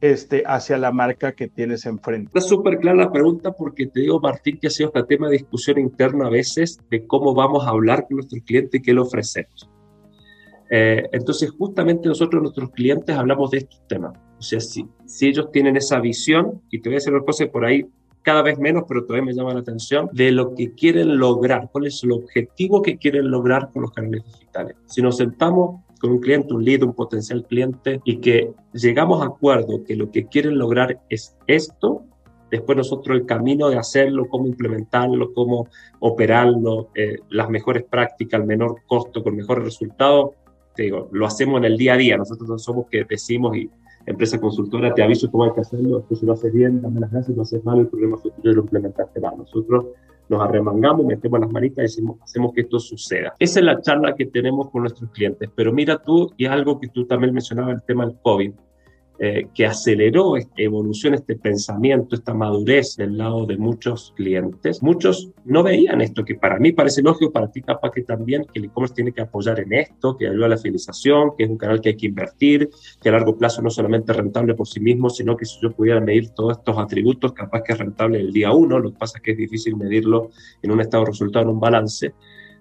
[0.01, 2.31] este, hacia la marca que tienes enfrente.
[2.35, 5.35] Está súper clara la pregunta porque te digo, Martín, que ha sido este tema de
[5.35, 9.01] discusión interna a veces de cómo vamos a hablar con nuestro cliente y qué le
[9.01, 9.69] ofrecemos.
[10.71, 14.13] Eh, entonces, justamente nosotros, nuestros clientes, hablamos de estos temas.
[14.39, 17.47] O sea, si, si ellos tienen esa visión, y te voy a decir una cosa
[17.47, 17.85] por ahí
[18.29, 21.87] cada vez menos, pero todavía me llama la atención, de lo que quieren lograr, cuál
[21.87, 24.77] es el objetivo que quieren lograr con los canales digitales.
[24.85, 29.29] Si nos sentamos con un cliente, un lead, un potencial cliente, y que llegamos a
[29.29, 32.03] acuerdo que lo que quieren lograr es esto,
[32.51, 35.67] después nosotros el camino de hacerlo, cómo implementarlo, cómo
[36.01, 40.33] operarlo, eh, las mejores prácticas, al menor costo, con mejores resultados,
[40.77, 42.19] te digo, lo hacemos en el día a día.
[42.19, 43.71] Nosotros no somos que decimos y
[44.09, 47.11] empresa consultora, te aviso cómo hay que hacerlo, después si lo haces bien, dame las
[47.11, 49.35] gracias, si lo haces mal, el problema futuro lo implementaste mal.
[49.39, 49.87] Nosotros
[50.29, 53.35] nos arremangamos, metemos las manitas y hacemos que esto suceda.
[53.39, 55.49] Esa es la charla que tenemos con nuestros clientes.
[55.55, 58.53] Pero mira tú, y es algo que tú también mencionabas, el tema del COVID.
[59.21, 64.81] Eh, que aceleró esta evolución, este pensamiento, esta madurez del lado de muchos clientes.
[64.81, 68.61] Muchos no veían esto, que para mí parece lógico, para ti capaz que también, que
[68.61, 71.59] el e-commerce tiene que apoyar en esto, que ayuda a la fidelización, que es un
[71.59, 72.71] canal que hay que invertir,
[73.03, 75.73] que a largo plazo no solamente es rentable por sí mismo, sino que si yo
[75.73, 79.19] pudiera medir todos estos atributos, capaz que es rentable el día uno, lo que pasa
[79.19, 80.31] es que es difícil medirlo
[80.63, 82.15] en un estado de resultado, en un balance.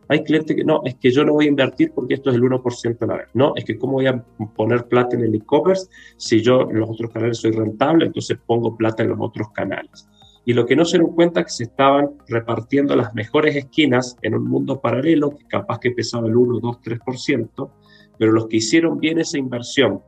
[0.09, 2.43] Hay clientes que no, es que yo no voy a invertir porque esto es el
[2.43, 3.27] 1% a la vez.
[3.33, 4.23] No, es que cómo voy a
[4.55, 8.75] poner plata en el e-commerce si yo en los otros canales soy rentable, entonces pongo
[8.75, 10.07] plata en los otros canales.
[10.45, 14.15] Y lo que no se dieron cuenta es que se estaban repartiendo las mejores esquinas
[14.21, 17.69] en un mundo paralelo, que capaz que pesaba el 1, 2, 3%,
[18.17, 20.01] pero los que hicieron bien esa inversión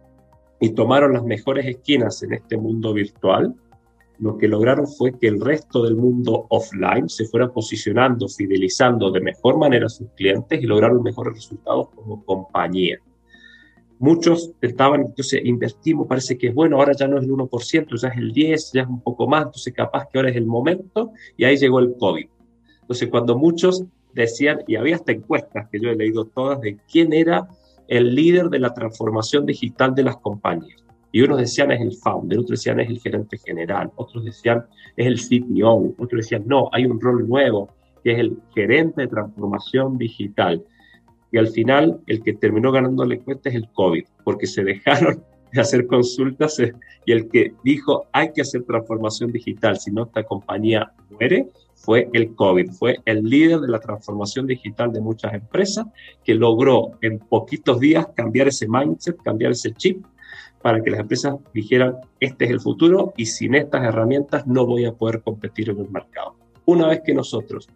[0.61, 3.53] y tomaron las mejores esquinas en este mundo virtual,
[4.19, 9.21] lo que lograron fue que el resto del mundo offline se fuera posicionando, fidelizando de
[9.21, 12.99] mejor manera a sus clientes y lograron mejores resultados como compañía.
[13.97, 18.07] Muchos estaban, entonces invertimos, parece que es bueno, ahora ya no es el 1%, ya
[18.09, 21.11] es el 10%, ya es un poco más, entonces capaz que ahora es el momento
[21.37, 22.27] y ahí llegó el COVID.
[22.81, 27.13] Entonces cuando muchos decían, y había hasta encuestas que yo he leído todas, de quién
[27.13, 27.47] era
[27.87, 30.83] el líder de la transformación digital de las compañías.
[31.11, 35.07] Y unos decían es el founder, otros decían es el gerente general, otros decían es
[35.07, 37.69] el CTO, otros decían no, hay un rol nuevo
[38.03, 40.63] que es el gerente de transformación digital.
[41.31, 45.23] Y al final el que terminó ganando la encuesta es el COVID, porque se dejaron
[45.51, 46.73] de hacer consultas eh,
[47.05, 52.09] y el que dijo hay que hacer transformación digital, si no esta compañía muere, fue
[52.13, 55.87] el COVID, fue el líder de la transformación digital de muchas empresas
[56.23, 60.05] que logró en poquitos días cambiar ese mindset, cambiar ese chip
[60.61, 64.85] para que las empresas dijeran, este es el futuro y sin estas herramientas no voy
[64.85, 66.35] a poder competir en el mercado.
[66.65, 67.69] Una vez que nosotros,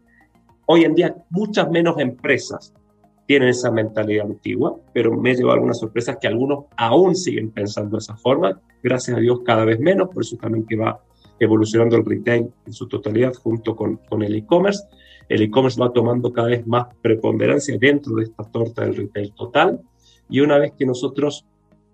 [0.65, 2.73] hoy en día muchas menos empresas
[3.25, 7.97] tienen esa mentalidad antigua, pero me he llevado algunas sorpresas que algunos aún siguen pensando
[7.97, 11.01] de esa forma, gracias a Dios cada vez menos, por eso también que va
[11.39, 14.83] evolucionando el retail en su totalidad junto con, con el e-commerce.
[15.29, 19.81] El e-commerce va tomando cada vez más preponderancia dentro de esta torta del retail total
[20.29, 21.45] y una vez que nosotros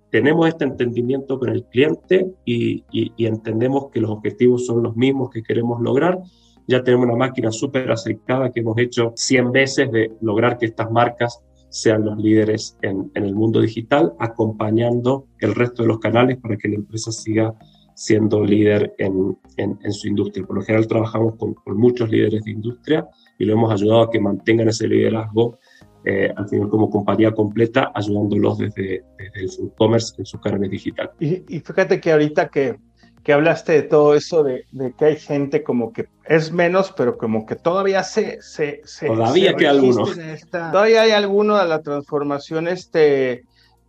[0.09, 5.29] tenemos este entendimiento con el cliente y, y, entendemos que los objetivos son los mismos
[5.29, 6.19] que queremos lograr,
[6.67, 10.91] ya tenemos una máquina súper aceitada que hemos hecho 100 veces de lograr que estas
[10.91, 16.37] marcas sean los líderes en, en, el mundo digital, acompañando el resto de los canales
[16.37, 17.53] para que la empresa siga
[17.99, 20.45] siendo líder en, en, su industria.
[20.45, 23.05] Por lo general trabajamos con, con, muchos líderes de industria
[23.37, 25.59] y lo hemos ayudado a que mantengan ese liderazgo
[26.05, 31.11] eh, al final como compañía completa, ayudándolos desde, desde el e-commerce en sus canales digitales.
[31.19, 32.77] Y, y, fíjate que ahorita que,
[33.23, 37.17] que hablaste de todo eso, de, de, que hay gente como que es menos, pero
[37.17, 38.41] como que todavía se...
[38.41, 40.17] se, todavía que algunos.
[40.49, 43.43] Todavía hay alguno de la transformación este,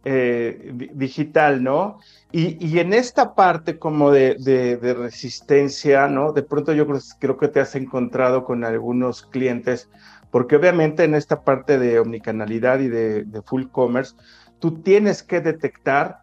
[0.04, 2.00] eh, digital, ¿no?
[2.32, 6.32] Y, y, en esta parte como de, de, de, resistencia, ¿no?
[6.32, 9.88] De pronto yo creo, creo que te has encontrado con algunos clientes
[10.30, 14.14] porque obviamente en esta parte de omnicanalidad y de, full commerce,
[14.58, 16.20] tú tienes que detectar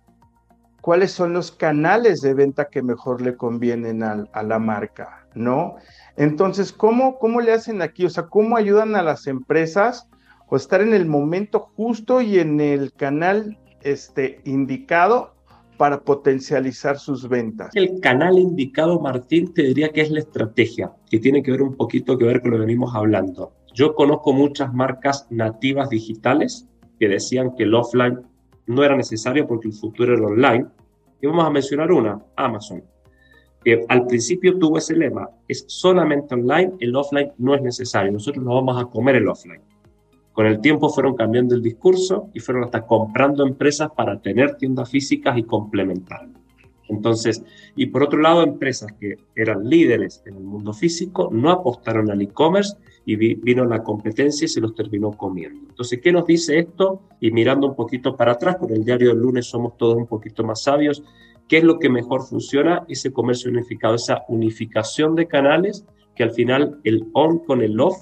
[0.82, 5.76] cuáles son los canales de venta que mejor le convienen a, la marca, ¿no?
[6.16, 8.06] Entonces, ¿cómo, ¿cómo le hacen aquí?
[8.06, 10.08] O sea, ¿cómo ayudan a las empresas
[10.48, 15.36] o estar en el momento justo y en el canal este, indicado
[15.78, 17.72] para potencializar sus ventas?
[17.76, 21.76] El canal indicado, Martín, te diría que es la estrategia, que tiene que ver un
[21.76, 23.57] poquito que ver con lo que venimos hablando.
[23.78, 26.68] Yo conozco muchas marcas nativas digitales
[27.00, 28.22] que decían que el offline
[28.66, 30.66] no era necesario porque el futuro era online.
[31.22, 32.84] Y vamos a mencionar una, Amazon,
[33.64, 38.44] que al principio tuvo ese lema, es solamente online, el offline no es necesario, nosotros
[38.44, 39.62] no vamos a comer el offline.
[40.34, 44.90] Con el tiempo fueron cambiando el discurso y fueron hasta comprando empresas para tener tiendas
[44.90, 46.28] físicas y complementar.
[46.90, 47.44] Entonces,
[47.76, 52.22] y por otro lado, empresas que eran líderes en el mundo físico no apostaron al
[52.24, 52.76] e-commerce
[53.10, 55.70] y vino la competencia y se los terminó comiendo.
[55.70, 57.04] Entonces, ¿qué nos dice esto?
[57.22, 60.44] Y mirando un poquito para atrás, con el diario del lunes somos todos un poquito
[60.44, 61.02] más sabios,
[61.48, 62.84] ¿qué es lo que mejor funciona?
[62.90, 65.86] Ese comercio unificado, esa unificación de canales
[66.16, 67.96] que al final el on con el off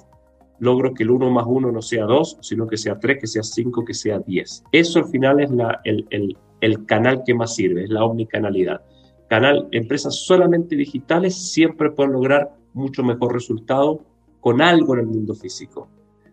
[0.58, 3.43] logro que el 1 más 1 no sea 2, sino que sea 3, que sea
[3.43, 4.64] 5, que sea 10.
[4.72, 8.82] Eso al final es la, el, el, el canal que más sirve, es la omnicanalidad.
[9.30, 14.01] Canal, empresas solamente digitales siempre pueden lograr mucho mejor resultado
[14.46, 15.88] con algo en el mundo físico.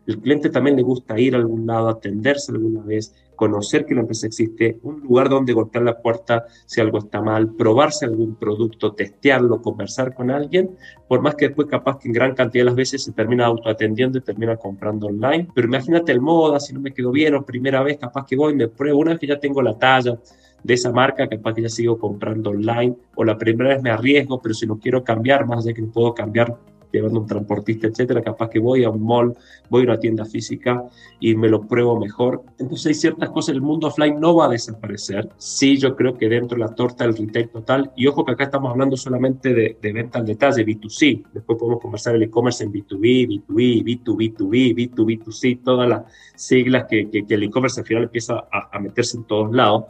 [0.07, 4.03] El cliente también le gusta ir a algún lado, atenderse alguna vez, conocer que la
[4.03, 8.93] empresa existe, un lugar donde golpear la puerta si algo está mal, probarse algún producto,
[8.93, 10.77] testearlo, conversar con alguien,
[11.09, 14.19] por más que después capaz que en gran cantidad de las veces se termina autoatendiendo
[14.19, 15.49] y termina comprando online.
[15.55, 18.55] Pero imagínate el moda, si no me quedó bien o primera vez capaz que voy,
[18.55, 20.21] me pruebo, una vez que ya tengo la talla
[20.63, 24.43] de esa marca, capaz que ya sigo comprando online o la primera vez me arriesgo,
[24.43, 26.59] pero si no quiero cambiar, más de que no puedo cambiar
[26.93, 29.35] llevando un transportista, etcétera, capaz que voy a un mall,
[29.69, 30.85] voy a una tienda física
[31.19, 32.43] y me lo pruebo mejor.
[32.59, 35.29] Entonces hay ciertas cosas, el mundo offline no va a desaparecer.
[35.39, 38.45] Sí, yo creo que dentro de la torta del retail total, y ojo que acá
[38.45, 42.73] estamos hablando solamente de, de venta al detalle, B2C, después podemos conversar el e-commerce en
[42.73, 46.03] B2B, B2B, B2B, B2B, B2B, 2 c todas las
[46.35, 49.85] siglas que, que, el e-commerce al final empieza a, a meterse en todos lados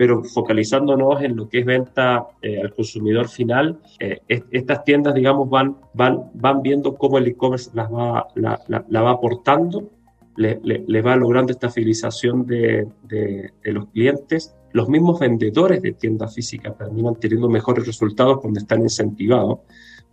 [0.00, 5.50] pero focalizándonos en lo que es venta eh, al consumidor final, eh, estas tiendas, digamos,
[5.50, 9.90] van, van, van viendo cómo el e-commerce las va, la, la, va aportando,
[10.36, 14.56] les le, va logrando esta fidelización de, de, de, los clientes.
[14.72, 19.58] Los mismos vendedores de tiendas físicas terminan teniendo mejores resultados cuando están incentivados,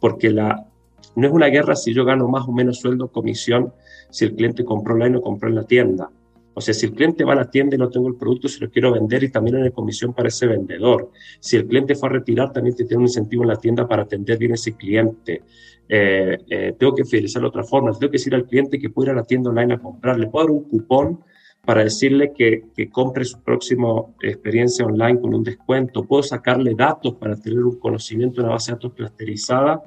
[0.02, 0.68] porque la,
[1.16, 3.72] no es una guerra si yo gano más o menos sueldo, comisión,
[4.10, 6.10] si el cliente compró online o compró en la tienda
[6.58, 8.60] o sea, si el cliente va a la tienda y no tengo el producto, si
[8.60, 11.12] lo quiero vender y también hay comisión para ese vendedor.
[11.40, 14.02] Si el cliente fue a retirar, también te tiene un incentivo en la tienda para
[14.02, 15.44] atender bien a ese cliente.
[15.88, 17.92] Eh, eh, tengo que fidelizar de otra forma.
[17.92, 20.18] Tengo que decir al cliente que puede ir a la tienda online a comprar.
[20.18, 21.20] Le puedo dar un cupón
[21.64, 26.06] para decirle que, que compre su próxima experiencia online con un descuento.
[26.06, 29.84] Puedo sacarle datos para tener un conocimiento, una base de datos clusterizada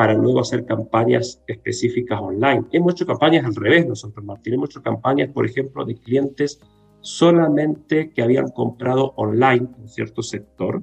[0.00, 2.64] para luego hacer campañas específicas online.
[2.72, 4.54] Hemos hecho campañas al revés nosotros, Martín.
[4.54, 6.58] Hemos hecho campañas, por ejemplo, de clientes
[7.02, 10.80] solamente que habían comprado online en cierto sector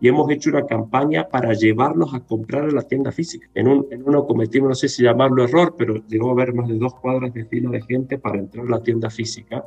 [0.00, 3.48] y hemos hecho una campaña para llevarlos a comprar a la tienda física.
[3.52, 6.68] En, un, en uno cometimos, no sé si llamarlo error, pero llegó a haber más
[6.68, 9.66] de dos cuadras de fila de gente para entrar a la tienda física.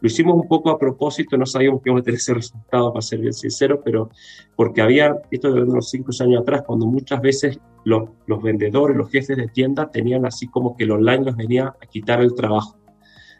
[0.00, 3.02] Lo hicimos un poco a propósito, no sabíamos que íbamos a tener ese resultado, para
[3.02, 4.08] ser bien sincero, pero
[4.56, 9.10] porque había, esto de unos cinco años atrás, cuando muchas veces los, los vendedores, los
[9.10, 12.78] jefes de tienda tenían así como que el online los venía a quitar el trabajo.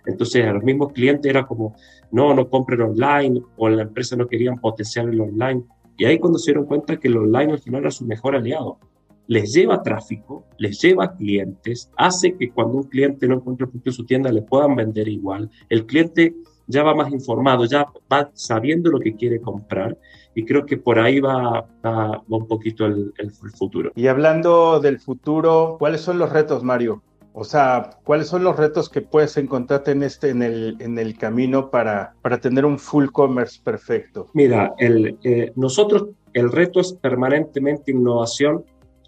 [0.06, 1.74] Entonces a los mismos clientes era como,
[2.10, 5.64] no, no compren online, o la empresa no querían potenciar el online.
[5.96, 8.78] Y ahí cuando se dieron cuenta que el online al final era su mejor aliado.
[9.26, 14.04] Les lleva tráfico, les lleva clientes, hace que cuando un cliente no encuentre en su
[14.04, 15.50] tienda le puedan vender igual.
[15.70, 16.34] El cliente
[16.66, 19.96] ya va más informado, ya va sabiendo lo que quiere comprar
[20.34, 23.92] y creo que por ahí va, va, un poquito el, el, futuro.
[23.94, 27.02] Y hablando del futuro, ¿cuáles son los retos, Mario?
[27.32, 31.18] O sea, ¿cuáles son los retos que puedes encontrarte en este, en el, en el
[31.18, 34.28] camino para, para tener un full commerce perfecto?
[34.34, 38.64] Mira, el, eh, nosotros el reto es permanentemente innovación,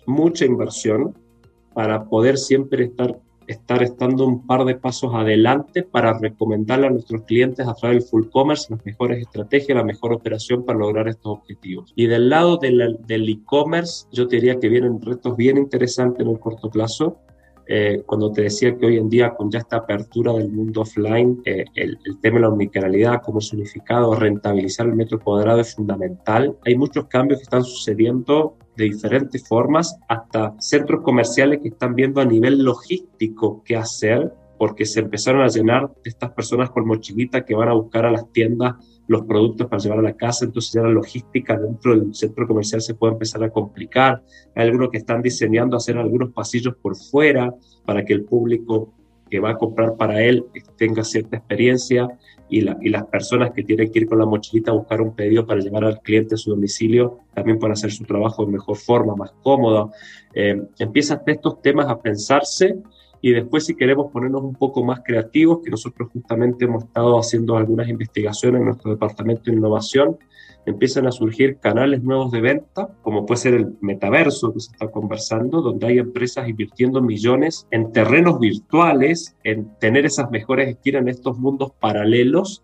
[0.07, 1.15] mucha inversión
[1.75, 3.17] para poder siempre estar,
[3.47, 8.09] estar estando un par de pasos adelante para recomendarle a nuestros clientes a través del
[8.09, 11.93] full commerce las mejores estrategias, la mejor operación para lograr estos objetivos.
[11.97, 16.39] Y del lado del e-commerce, yo te diría que vienen retos bien interesantes en el
[16.39, 17.19] corto plazo
[17.69, 21.43] eh, cuando te decía que hoy en día con ya esta apertura del mundo offline,
[21.45, 26.57] eh, el, el, tema de la omnicanalidad como significado, rentabilizar el metro cuadrado es fundamental.
[26.65, 32.21] Hay muchos cambios que están sucediendo de diferentes formas, hasta centros comerciales que están viendo
[32.21, 37.45] a nivel logístico qué hacer, porque se empezaron a llenar de estas personas con mochilitas
[37.45, 38.75] que van a buscar a las tiendas
[39.09, 42.81] los productos para llevar a la casa, entonces ya la logística dentro del centro comercial
[42.81, 44.23] se puede empezar a complicar.
[44.55, 47.55] Hay algunos que están diseñando hacer algunos pasillos por fuera
[47.85, 48.93] para que el público
[49.31, 50.45] que va a comprar para él
[50.77, 52.09] tenga cierta experiencia
[52.49, 55.17] y, la, y, las personas que tienen que ir con la mochilita a buscar un
[55.17, 58.77] pedido para llevar al cliente a su domicilio también puedan hacer su trabajo de mejor
[58.77, 59.91] forma, más cómodo.
[60.33, 62.77] Eh, empiezan estos temas a pensarse
[63.21, 67.57] y después si queremos ponernos un poco más creativos, que nosotros justamente hemos estado haciendo
[67.57, 70.17] algunas investigaciones en nuestro departamento de innovación,
[70.67, 74.89] empiezan a surgir canales nuevos de venta, como puede ser el metaverso que se está
[74.91, 81.09] conversando, donde hay empresas invirtiendo millones en terrenos virtuales, en tener esas mejores esquinas en
[81.09, 82.63] estos mundos paralelos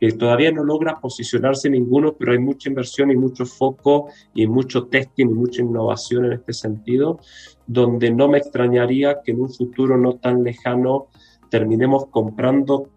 [0.00, 4.86] que todavía no logra posicionarse ninguno, pero hay mucha inversión y mucho foco y mucho
[4.86, 7.20] testing y mucha innovación en este sentido,
[7.66, 11.06] donde no me extrañaría que en un futuro no tan lejano
[11.50, 12.90] terminemos comprando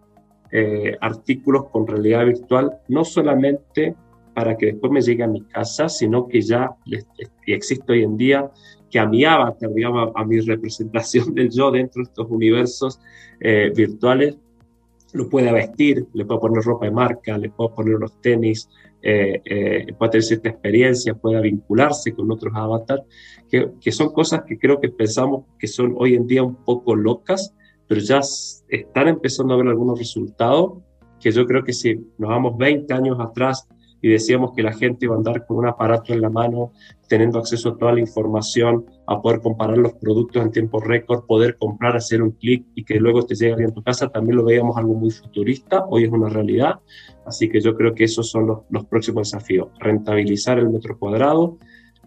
[0.50, 3.94] eh, artículos con realidad virtual, no solamente
[4.34, 6.70] para que después me llegue a mi casa, sino que ya
[7.46, 8.50] existe hoy en día
[8.90, 13.00] que a mi avatar, digamos, a mi representación del yo dentro de estos universos
[13.40, 14.38] eh, virtuales,
[15.12, 18.68] lo pueda vestir, le puedo poner ropa de marca, le puedo poner unos tenis,
[19.02, 23.02] eh, eh, puede tener cierta experiencia, pueda vincularse con otros avatars,
[23.48, 26.94] que, que, son cosas que creo que pensamos que son hoy en día un poco
[26.94, 27.54] locas,
[27.86, 28.20] pero ya
[28.68, 30.82] están empezando a ver algunos resultados
[31.18, 33.66] que yo creo que si nos vamos 20 años atrás
[34.00, 36.72] y decíamos que la gente iba a andar con un aparato en la mano,
[37.08, 41.56] teniendo acceso a toda la información, a poder comparar los productos en tiempo récord, poder
[41.58, 44.76] comprar, hacer un clic y que luego te llegue a tu casa, también lo veíamos
[44.76, 46.80] algo muy futurista, hoy es una realidad,
[47.26, 51.58] así que yo creo que esos son los, los próximos desafíos, rentabilizar el metro cuadrado,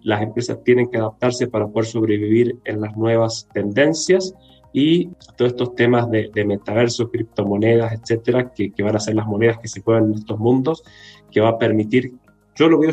[0.04, 4.36] las empresas tienen que adaptarse para poder sobrevivir en las nuevas tendencias
[4.74, 9.28] y todos estos temas de, de metaverso, criptomonedas, etcétera, que, que, van a ser las
[9.28, 10.84] monedas que se juegan en estos mundos,
[11.30, 12.14] que va a permitir,
[12.56, 12.92] yo lo veo,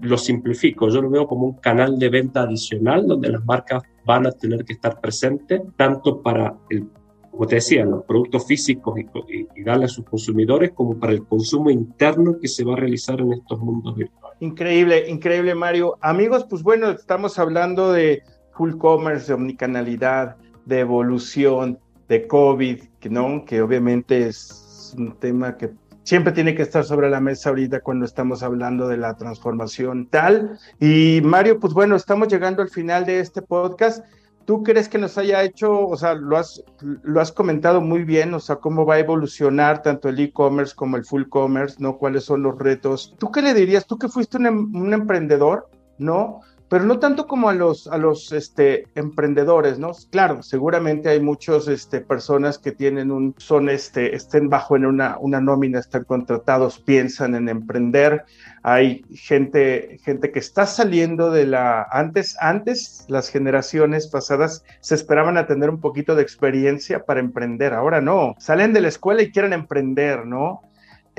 [0.00, 4.26] lo simplifico, yo lo veo como un canal de venta adicional donde las marcas van
[4.26, 6.88] a tener que estar presentes, tanto para el
[7.30, 11.24] como te decía, los productos físicos y, y, darle a sus consumidores como para el
[11.24, 14.36] consumo interno que se va a realizar en estos mundos virtuales.
[14.40, 15.96] Increíble, increíble Mario.
[16.00, 20.36] Amigos, pues bueno, estamos hablando de full commerce, de omnicanalidad,
[20.68, 23.44] de evolución, de COVID, ¿no?
[23.44, 25.70] que obviamente es un tema que
[26.02, 30.58] siempre tiene que estar sobre la mesa ahorita cuando estamos hablando de la transformación tal.
[30.80, 34.04] Y Mario, pues bueno, estamos llegando al final de este podcast.
[34.46, 38.32] ¿Tú crees que nos haya hecho, o sea, lo has, lo has comentado muy bien,
[38.32, 41.98] o sea, cómo va a evolucionar tanto el e-commerce como el full commerce, ¿no?
[41.98, 43.14] ¿Cuáles son los retos?
[43.18, 43.86] ¿Tú qué le dirías?
[43.86, 46.40] Tú que fuiste un, un emprendedor, ¿no?
[46.68, 49.92] Pero no tanto como a los, a los este, emprendedores, ¿no?
[50.10, 55.16] Claro, seguramente hay muchas este, personas que tienen un, son, este, estén bajo en una,
[55.18, 58.24] una nómina, están contratados, piensan en emprender.
[58.62, 65.38] Hay gente, gente que está saliendo de la, antes, antes las generaciones pasadas se esperaban
[65.38, 69.30] a tener un poquito de experiencia para emprender, ahora no, salen de la escuela y
[69.30, 70.67] quieren emprender, ¿no?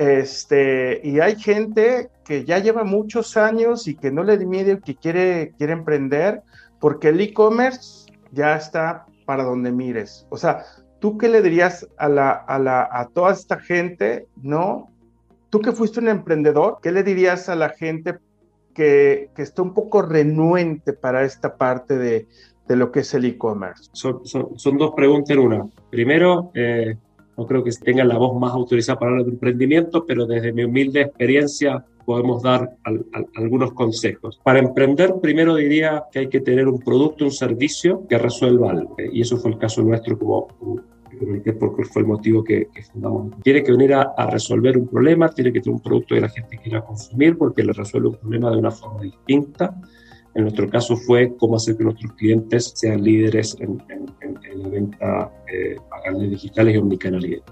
[0.00, 4.96] Este, y hay gente que ya lleva muchos años y que no le miedo que
[4.96, 6.40] quiere, quiere emprender,
[6.78, 10.26] porque el e-commerce ya está para donde mires.
[10.30, 10.64] O sea,
[11.00, 14.90] ¿tú qué le dirías a, la, a, la, a toda esta gente, no?
[15.50, 18.16] Tú que fuiste un emprendedor, ¿qué le dirías a la gente
[18.72, 22.26] que, que está un poco renuente para esta parte de,
[22.66, 23.90] de lo que es el e-commerce?
[23.92, 25.68] Son, son, son, dos preguntas en una.
[25.90, 26.96] Primero, eh,
[27.40, 30.64] no creo que tengan la voz más autorizada para hablar de emprendimiento, pero desde mi
[30.64, 34.38] humilde experiencia podemos dar al, al, algunos consejos.
[34.44, 38.94] Para emprender, primero diría que hay que tener un producto, un servicio que resuelva algo.
[39.10, 40.48] Y eso fue el caso nuestro como,
[41.58, 43.32] porque fue el motivo que, que fundamos.
[43.42, 46.28] Tiene que venir a, a, resolver un problema, tiene que tener un producto que la
[46.28, 49.80] gente quiera consumir porque le resuelve un problema de una forma distinta.
[50.34, 54.68] En nuestro caso fue cómo hacer que nuestros clientes sean líderes en, en, en la
[54.68, 57.42] venta eh, a canales digitales y omnicanalidad.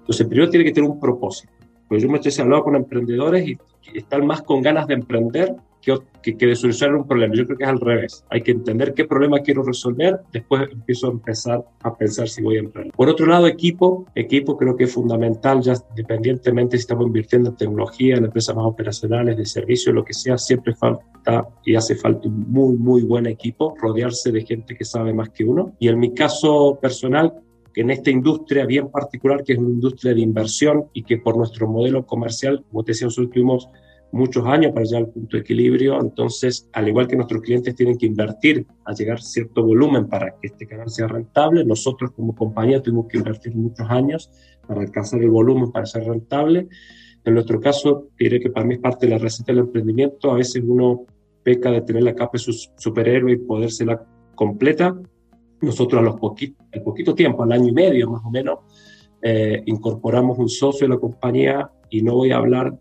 [0.00, 1.52] Entonces, primero tiene que tener un propósito.
[1.88, 3.58] Pues yo me estoy hablando con emprendedores y,
[3.92, 7.34] y están más con ganas de emprender que, que, de solucionar un problema.
[7.34, 8.24] Yo creo que es al revés.
[8.30, 12.56] Hay que entender qué problema quiero resolver, después empiezo a empezar a pensar si voy
[12.56, 12.92] a emprender.
[12.94, 14.06] Por otro lado, equipo.
[14.14, 18.66] Equipo creo que es fundamental, ya independientemente si estamos invirtiendo en tecnología, en empresas más
[18.66, 23.26] operacionales, de servicio, lo que sea, siempre falta y hace falta un muy, muy buen
[23.26, 25.72] equipo, rodearse de gente que sabe más que uno.
[25.78, 27.34] Y en mi caso personal,
[27.74, 31.68] en esta industria bien particular, que es una industria de inversión y que por nuestro
[31.68, 33.68] modelo comercial, como te decía, nosotros tuvimos
[34.12, 36.00] muchos años para llegar al punto de equilibrio.
[36.00, 40.48] Entonces, al igual que nuestros clientes tienen que invertir a llegar cierto volumen para que
[40.48, 44.30] este canal sea rentable, nosotros como compañía tuvimos que invertir muchos años
[44.66, 46.68] para alcanzar el volumen para ser rentable.
[47.24, 50.30] En nuestro caso, diré que para mí es parte de la receta del emprendimiento.
[50.30, 51.04] A veces uno
[51.42, 54.02] peca de tener la capa de su superhéroe y podérsela
[54.34, 54.96] completa.
[55.60, 58.60] Nosotros a los poquito, al poquito tiempo, al año y medio más o menos,
[59.20, 62.78] eh, incorporamos un socio de la compañía y no voy a hablar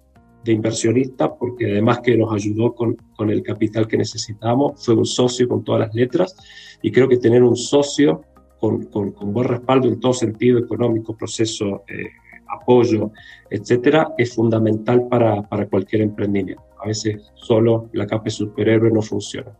[0.51, 5.05] de inversionista, porque además que nos ayudó con, con, el capital que necesitamos, fue un
[5.05, 6.35] socio con todas las letras,
[6.81, 8.21] y creo que tener un socio
[8.59, 12.09] con, con, con buen respaldo en todo sentido, económico, proceso, eh,
[12.49, 13.11] apoyo,
[13.49, 16.63] etcétera, es fundamental para, para cualquier emprendimiento.
[16.81, 19.57] A veces solo la capa de superhéroe no funciona.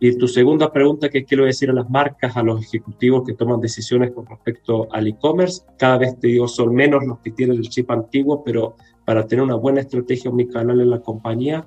[0.00, 3.60] Y tu segunda pregunta, que quiero decir a las marcas, a los ejecutivos que toman
[3.60, 7.68] decisiones con respecto al e-commerce, cada vez te digo, son menos los que tienen el
[7.68, 11.66] chip antiguo, pero para tener una buena estrategia omnicanal en la compañía,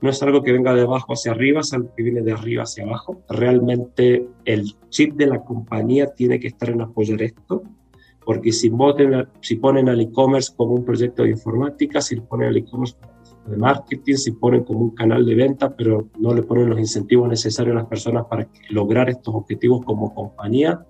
[0.00, 2.64] no es algo que venga de abajo hacia arriba, es algo que viene de arriba
[2.64, 3.22] hacia abajo.
[3.28, 7.62] Realmente el chip de la compañía tiene que estar en apoyar esto,
[8.24, 12.56] porque si, voten, si ponen al e-commerce como un proyecto de informática, si ponen al
[12.58, 12.96] e-commerce
[13.46, 17.28] de marketing, si ponen como un canal de venta, pero no le ponen los incentivos
[17.28, 20.84] necesarios a las personas para lograr estos objetivos como compañía,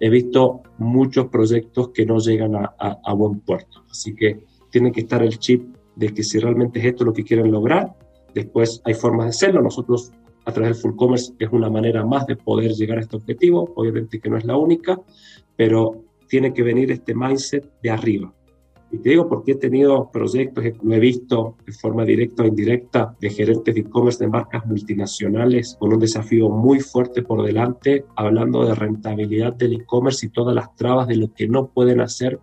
[0.00, 3.84] he visto muchos proyectos que no llegan a, buen puerto.
[3.88, 7.22] Así que tiene que estar el chip de que si realmente es esto lo que
[7.22, 7.94] quieren lograr,
[8.34, 9.62] después hay formas de hacerlo.
[9.62, 10.10] Nosotros
[10.44, 13.70] a través del full commerce es una manera más de poder llegar a este objetivo,
[13.76, 14.98] obviamente que no es la única,
[15.56, 18.32] pero tiene que venir este mindset de arriba.
[18.90, 23.16] Y te digo porque he tenido proyectos, lo he visto de forma directa o indirecta,
[23.20, 28.66] de gerentes de e-commerce de marcas multinacionales con un desafío muy fuerte por delante, hablando
[28.66, 32.38] de rentabilidad del e-commerce y todas las trabas de lo que no pueden hacer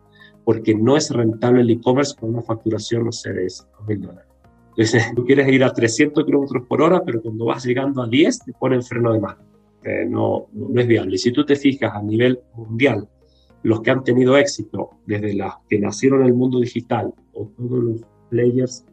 [0.50, 4.26] porque no es rentable el e-commerce con una facturación, no sé, de 5 mil dólares.
[4.70, 8.46] Entonces, tú quieres ir a 300 kilómetros por hora, pero cuando vas llegando a 10
[8.46, 9.44] te ponen freno de mano.
[9.84, 11.14] Eh, no, no es viable.
[11.14, 13.08] Y si tú te fijas a nivel mundial,
[13.62, 17.84] los que han tenido éxito desde las que nacieron en el mundo digital o todos
[17.84, 18.84] los players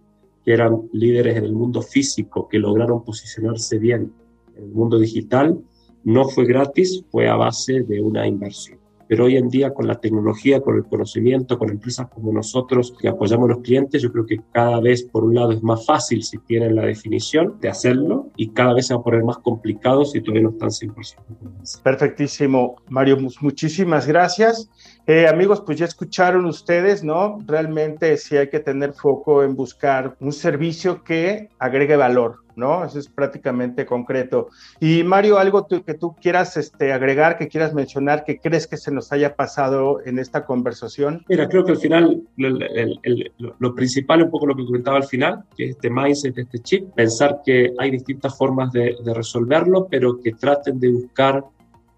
[0.44, 4.12] que eran líderes en el mundo físico, que lograron posicionarse bien
[4.56, 5.58] en el mundo digital,
[6.04, 8.78] no fue gratis, fue a base de una inversión.
[9.08, 13.08] Pero hoy en día con la tecnología, con el conocimiento, con empresas como nosotros que
[13.08, 16.22] apoyamos a los clientes, yo creo que cada vez, por un lado, es más fácil
[16.22, 20.04] si tienen la definición de hacerlo y cada vez se va a poner más complicado
[20.04, 21.82] si todavía no están 100%.
[21.82, 23.18] Perfectísimo, Mario.
[23.40, 24.70] Muchísimas gracias.
[25.06, 27.38] Eh, amigos, pues ya escucharon ustedes, ¿no?
[27.46, 32.84] Realmente sí hay que tener foco en buscar un servicio que agregue valor, ¿no?
[32.84, 34.48] Eso es prácticamente concreto.
[34.80, 38.90] Y Mario, algo que tú quieras este, agregar, que quieras mencionar, que crees que se
[38.90, 41.24] nos haya pasado en esta conversación.
[41.28, 44.96] Mira, creo que al final el, el, el, lo principal, un poco lo que comentaba
[44.96, 49.14] al final, que es este mindset, este chip, pensar que hay distintas formas de, de
[49.14, 51.44] resolverlo, pero que traten de buscar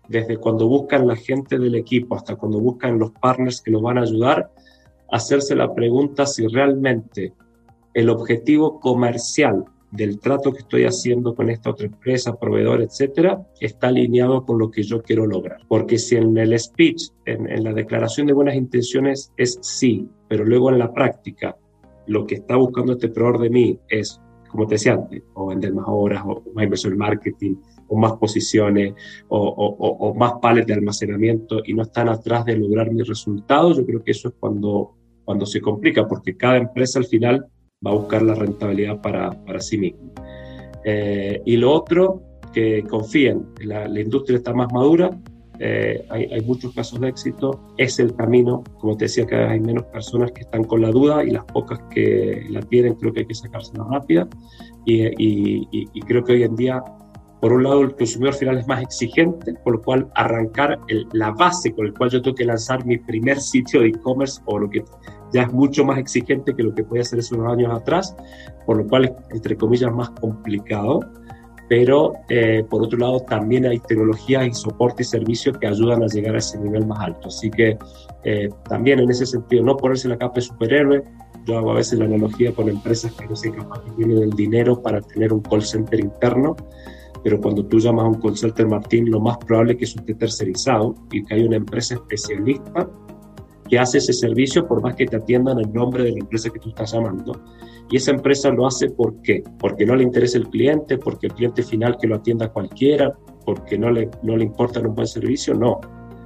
[0.09, 3.99] desde cuando buscan la gente del equipo hasta cuando buscan los partners que los van
[3.99, 4.51] a ayudar,
[5.11, 7.35] hacerse la pregunta si realmente
[7.95, 13.89] el objetivo comercial del trato que estoy haciendo con esta otra empresa, proveedor, etcétera, está
[13.89, 15.61] alineado con lo que yo quiero lograr.
[15.67, 20.71] Porque si en el speech, en, la declaración de buenas intenciones es sí, pero luego
[20.71, 21.57] en la práctica
[22.07, 24.21] lo que está buscando este proveedor de mí es,
[24.51, 27.55] como te decía antes, o vender más horas, o más inversión en marketing,
[27.89, 28.95] o más posiciones,
[29.29, 33.87] o, o, más pales de almacenamiento, y no están atrás de lograr mis resultados, yo
[33.87, 37.47] creo que eso es cuando, cuando se complica, porque cada empresa al final
[37.87, 40.11] va a buscar la rentabilidad para, para sí misma.
[40.85, 42.23] Eh, y lo otro,
[42.53, 45.11] que confíen, la, la industria está más madura,
[45.61, 49.85] eh, hay, muchos casos de éxito, es el camino, como te decía, que hay menos
[49.87, 53.27] personas que están con la duda y las pocas que la tienen creo que hay
[53.27, 54.29] que sacársela rápida
[54.87, 56.83] y, y, creo que hoy en día,
[57.41, 60.79] por un lado, el consumidor final es más exigente, por lo cual arrancar
[61.13, 64.61] la base con el cual yo tengo que lanzar mi primer sitio de e-commerce o
[64.61, 64.85] lo que
[65.33, 68.17] ya es mucho más exigente que lo que podía hacer hace unos años atrás,
[68.67, 71.01] por lo cual es, entre comillas, más complicado
[71.69, 76.07] pero eh, por otro lado también hay tecnologías y soporte y servicios que ayudan a
[76.07, 77.29] llegar a ese nivel más alto.
[77.29, 77.79] Así que
[78.25, 81.05] eh, también en ese sentido, no ponerse la capa de superhéroe,
[81.45, 84.31] yo hago a veces la analogía con empresas que no sé capaz que tienen el
[84.31, 86.57] dinero para tener un call center interno,
[87.23, 89.99] pero cuando tú llamas a un call center, Martín, lo más probable es que eso
[89.99, 92.89] esté tercerizado y que hay una empresa especialista
[93.69, 96.59] que hace ese servicio por más que te atiendan el nombre de la empresa que
[96.59, 97.33] tú estás llamando.
[97.91, 99.15] Y esa empresa lo hace ¿por?
[99.59, 103.79] Porque no le interesa el cliente, porque el cliente final que lo atienda cualquiera, porque
[103.79, 105.81] no le, no le importa un buen servicio, no.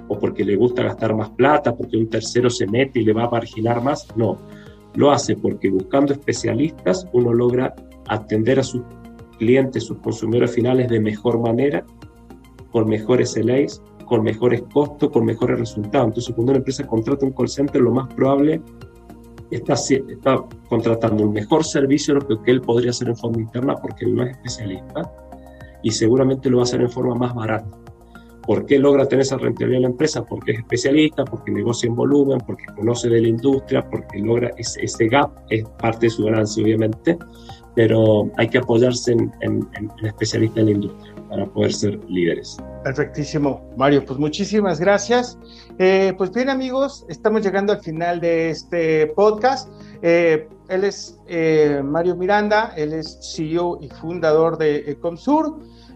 [0.08, 3.24] O porque le gusta gastar más plata, porque un tercero se mete y le va
[3.24, 4.38] a marginar más, no.
[4.94, 7.74] Lo hace porque buscando especialistas uno logra
[8.08, 8.82] atender a sus
[9.38, 11.84] clientes, sus consumidores finales de mejor manera,
[12.72, 13.82] con mejores SLAs,
[14.12, 16.08] con mejores costos, con mejores resultados.
[16.08, 18.60] Entonces, cuando una empresa contrata un call center, lo más probable
[19.50, 23.74] está, está contratando un mejor servicio de lo que él podría hacer en forma interna
[23.76, 25.10] porque él no es especialista
[25.82, 27.70] y seguramente lo va a hacer en forma más barata.
[28.46, 30.24] ¿Por qué logra tener esa rentabilidad en la empresa?
[30.24, 34.84] Porque es especialista, porque negocia en volumen, porque conoce de la industria, porque logra ese,
[34.84, 37.18] ese gap, es parte de su ganancia obviamente,
[37.74, 42.58] pero hay que apoyarse en, en, en especialistas en la industria para poder ser líderes.
[42.84, 44.04] Perfectísimo, Mario.
[44.04, 45.38] Pues muchísimas gracias.
[45.78, 49.70] Eh, pues bien, amigos, estamos llegando al final de este podcast.
[50.02, 54.98] Eh, él es eh, Mario Miranda, él es CEO y fundador de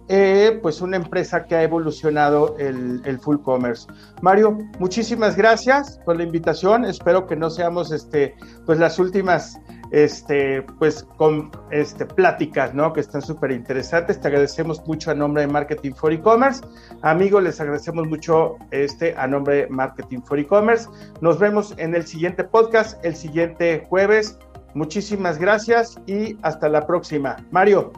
[0.08, 3.86] Ecomsur, pues una empresa que ha evolucionado el, el, full commerce.
[4.22, 6.84] Mario, muchísimas gracias por la invitación.
[6.84, 8.34] Espero que no seamos este,
[8.64, 9.58] pues las últimas
[9.90, 12.92] este, pues con este, pláticas, ¿no?
[12.92, 14.20] Que están súper interesantes.
[14.20, 16.62] Te agradecemos mucho a nombre de Marketing for E-Commerce.
[17.02, 20.88] Amigos, les agradecemos mucho este, a nombre de Marketing for E-Commerce.
[21.20, 24.38] Nos vemos en el siguiente podcast, el siguiente jueves.
[24.74, 27.36] Muchísimas gracias y hasta la próxima.
[27.50, 27.92] Mario,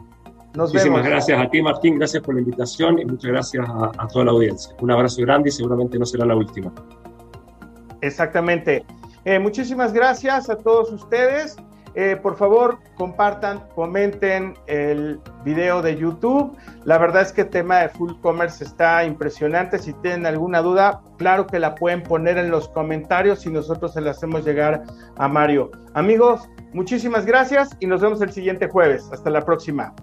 [0.55, 1.97] nos Muchísimas gracias a ti, Martín.
[1.97, 4.75] Gracias por la invitación y muchas gracias a toda la audiencia.
[4.81, 6.71] Un abrazo grande y seguramente no será la última.
[8.01, 8.85] Exactamente.
[9.25, 11.57] Eh, muchísimas gracias a todos ustedes.
[11.95, 16.55] Eh, por favor, compartan, comenten el video de YouTube.
[16.85, 19.79] La verdad es que el tema de Full Commerce está impresionante.
[19.79, 24.01] Si tienen alguna duda, claro que la pueden poner en los comentarios y nosotros se
[24.01, 24.83] la hacemos llegar
[25.17, 25.71] a Mario.
[25.93, 29.09] Amigos, muchísimas gracias y nos vemos el siguiente jueves.
[29.11, 29.93] Hasta la próxima.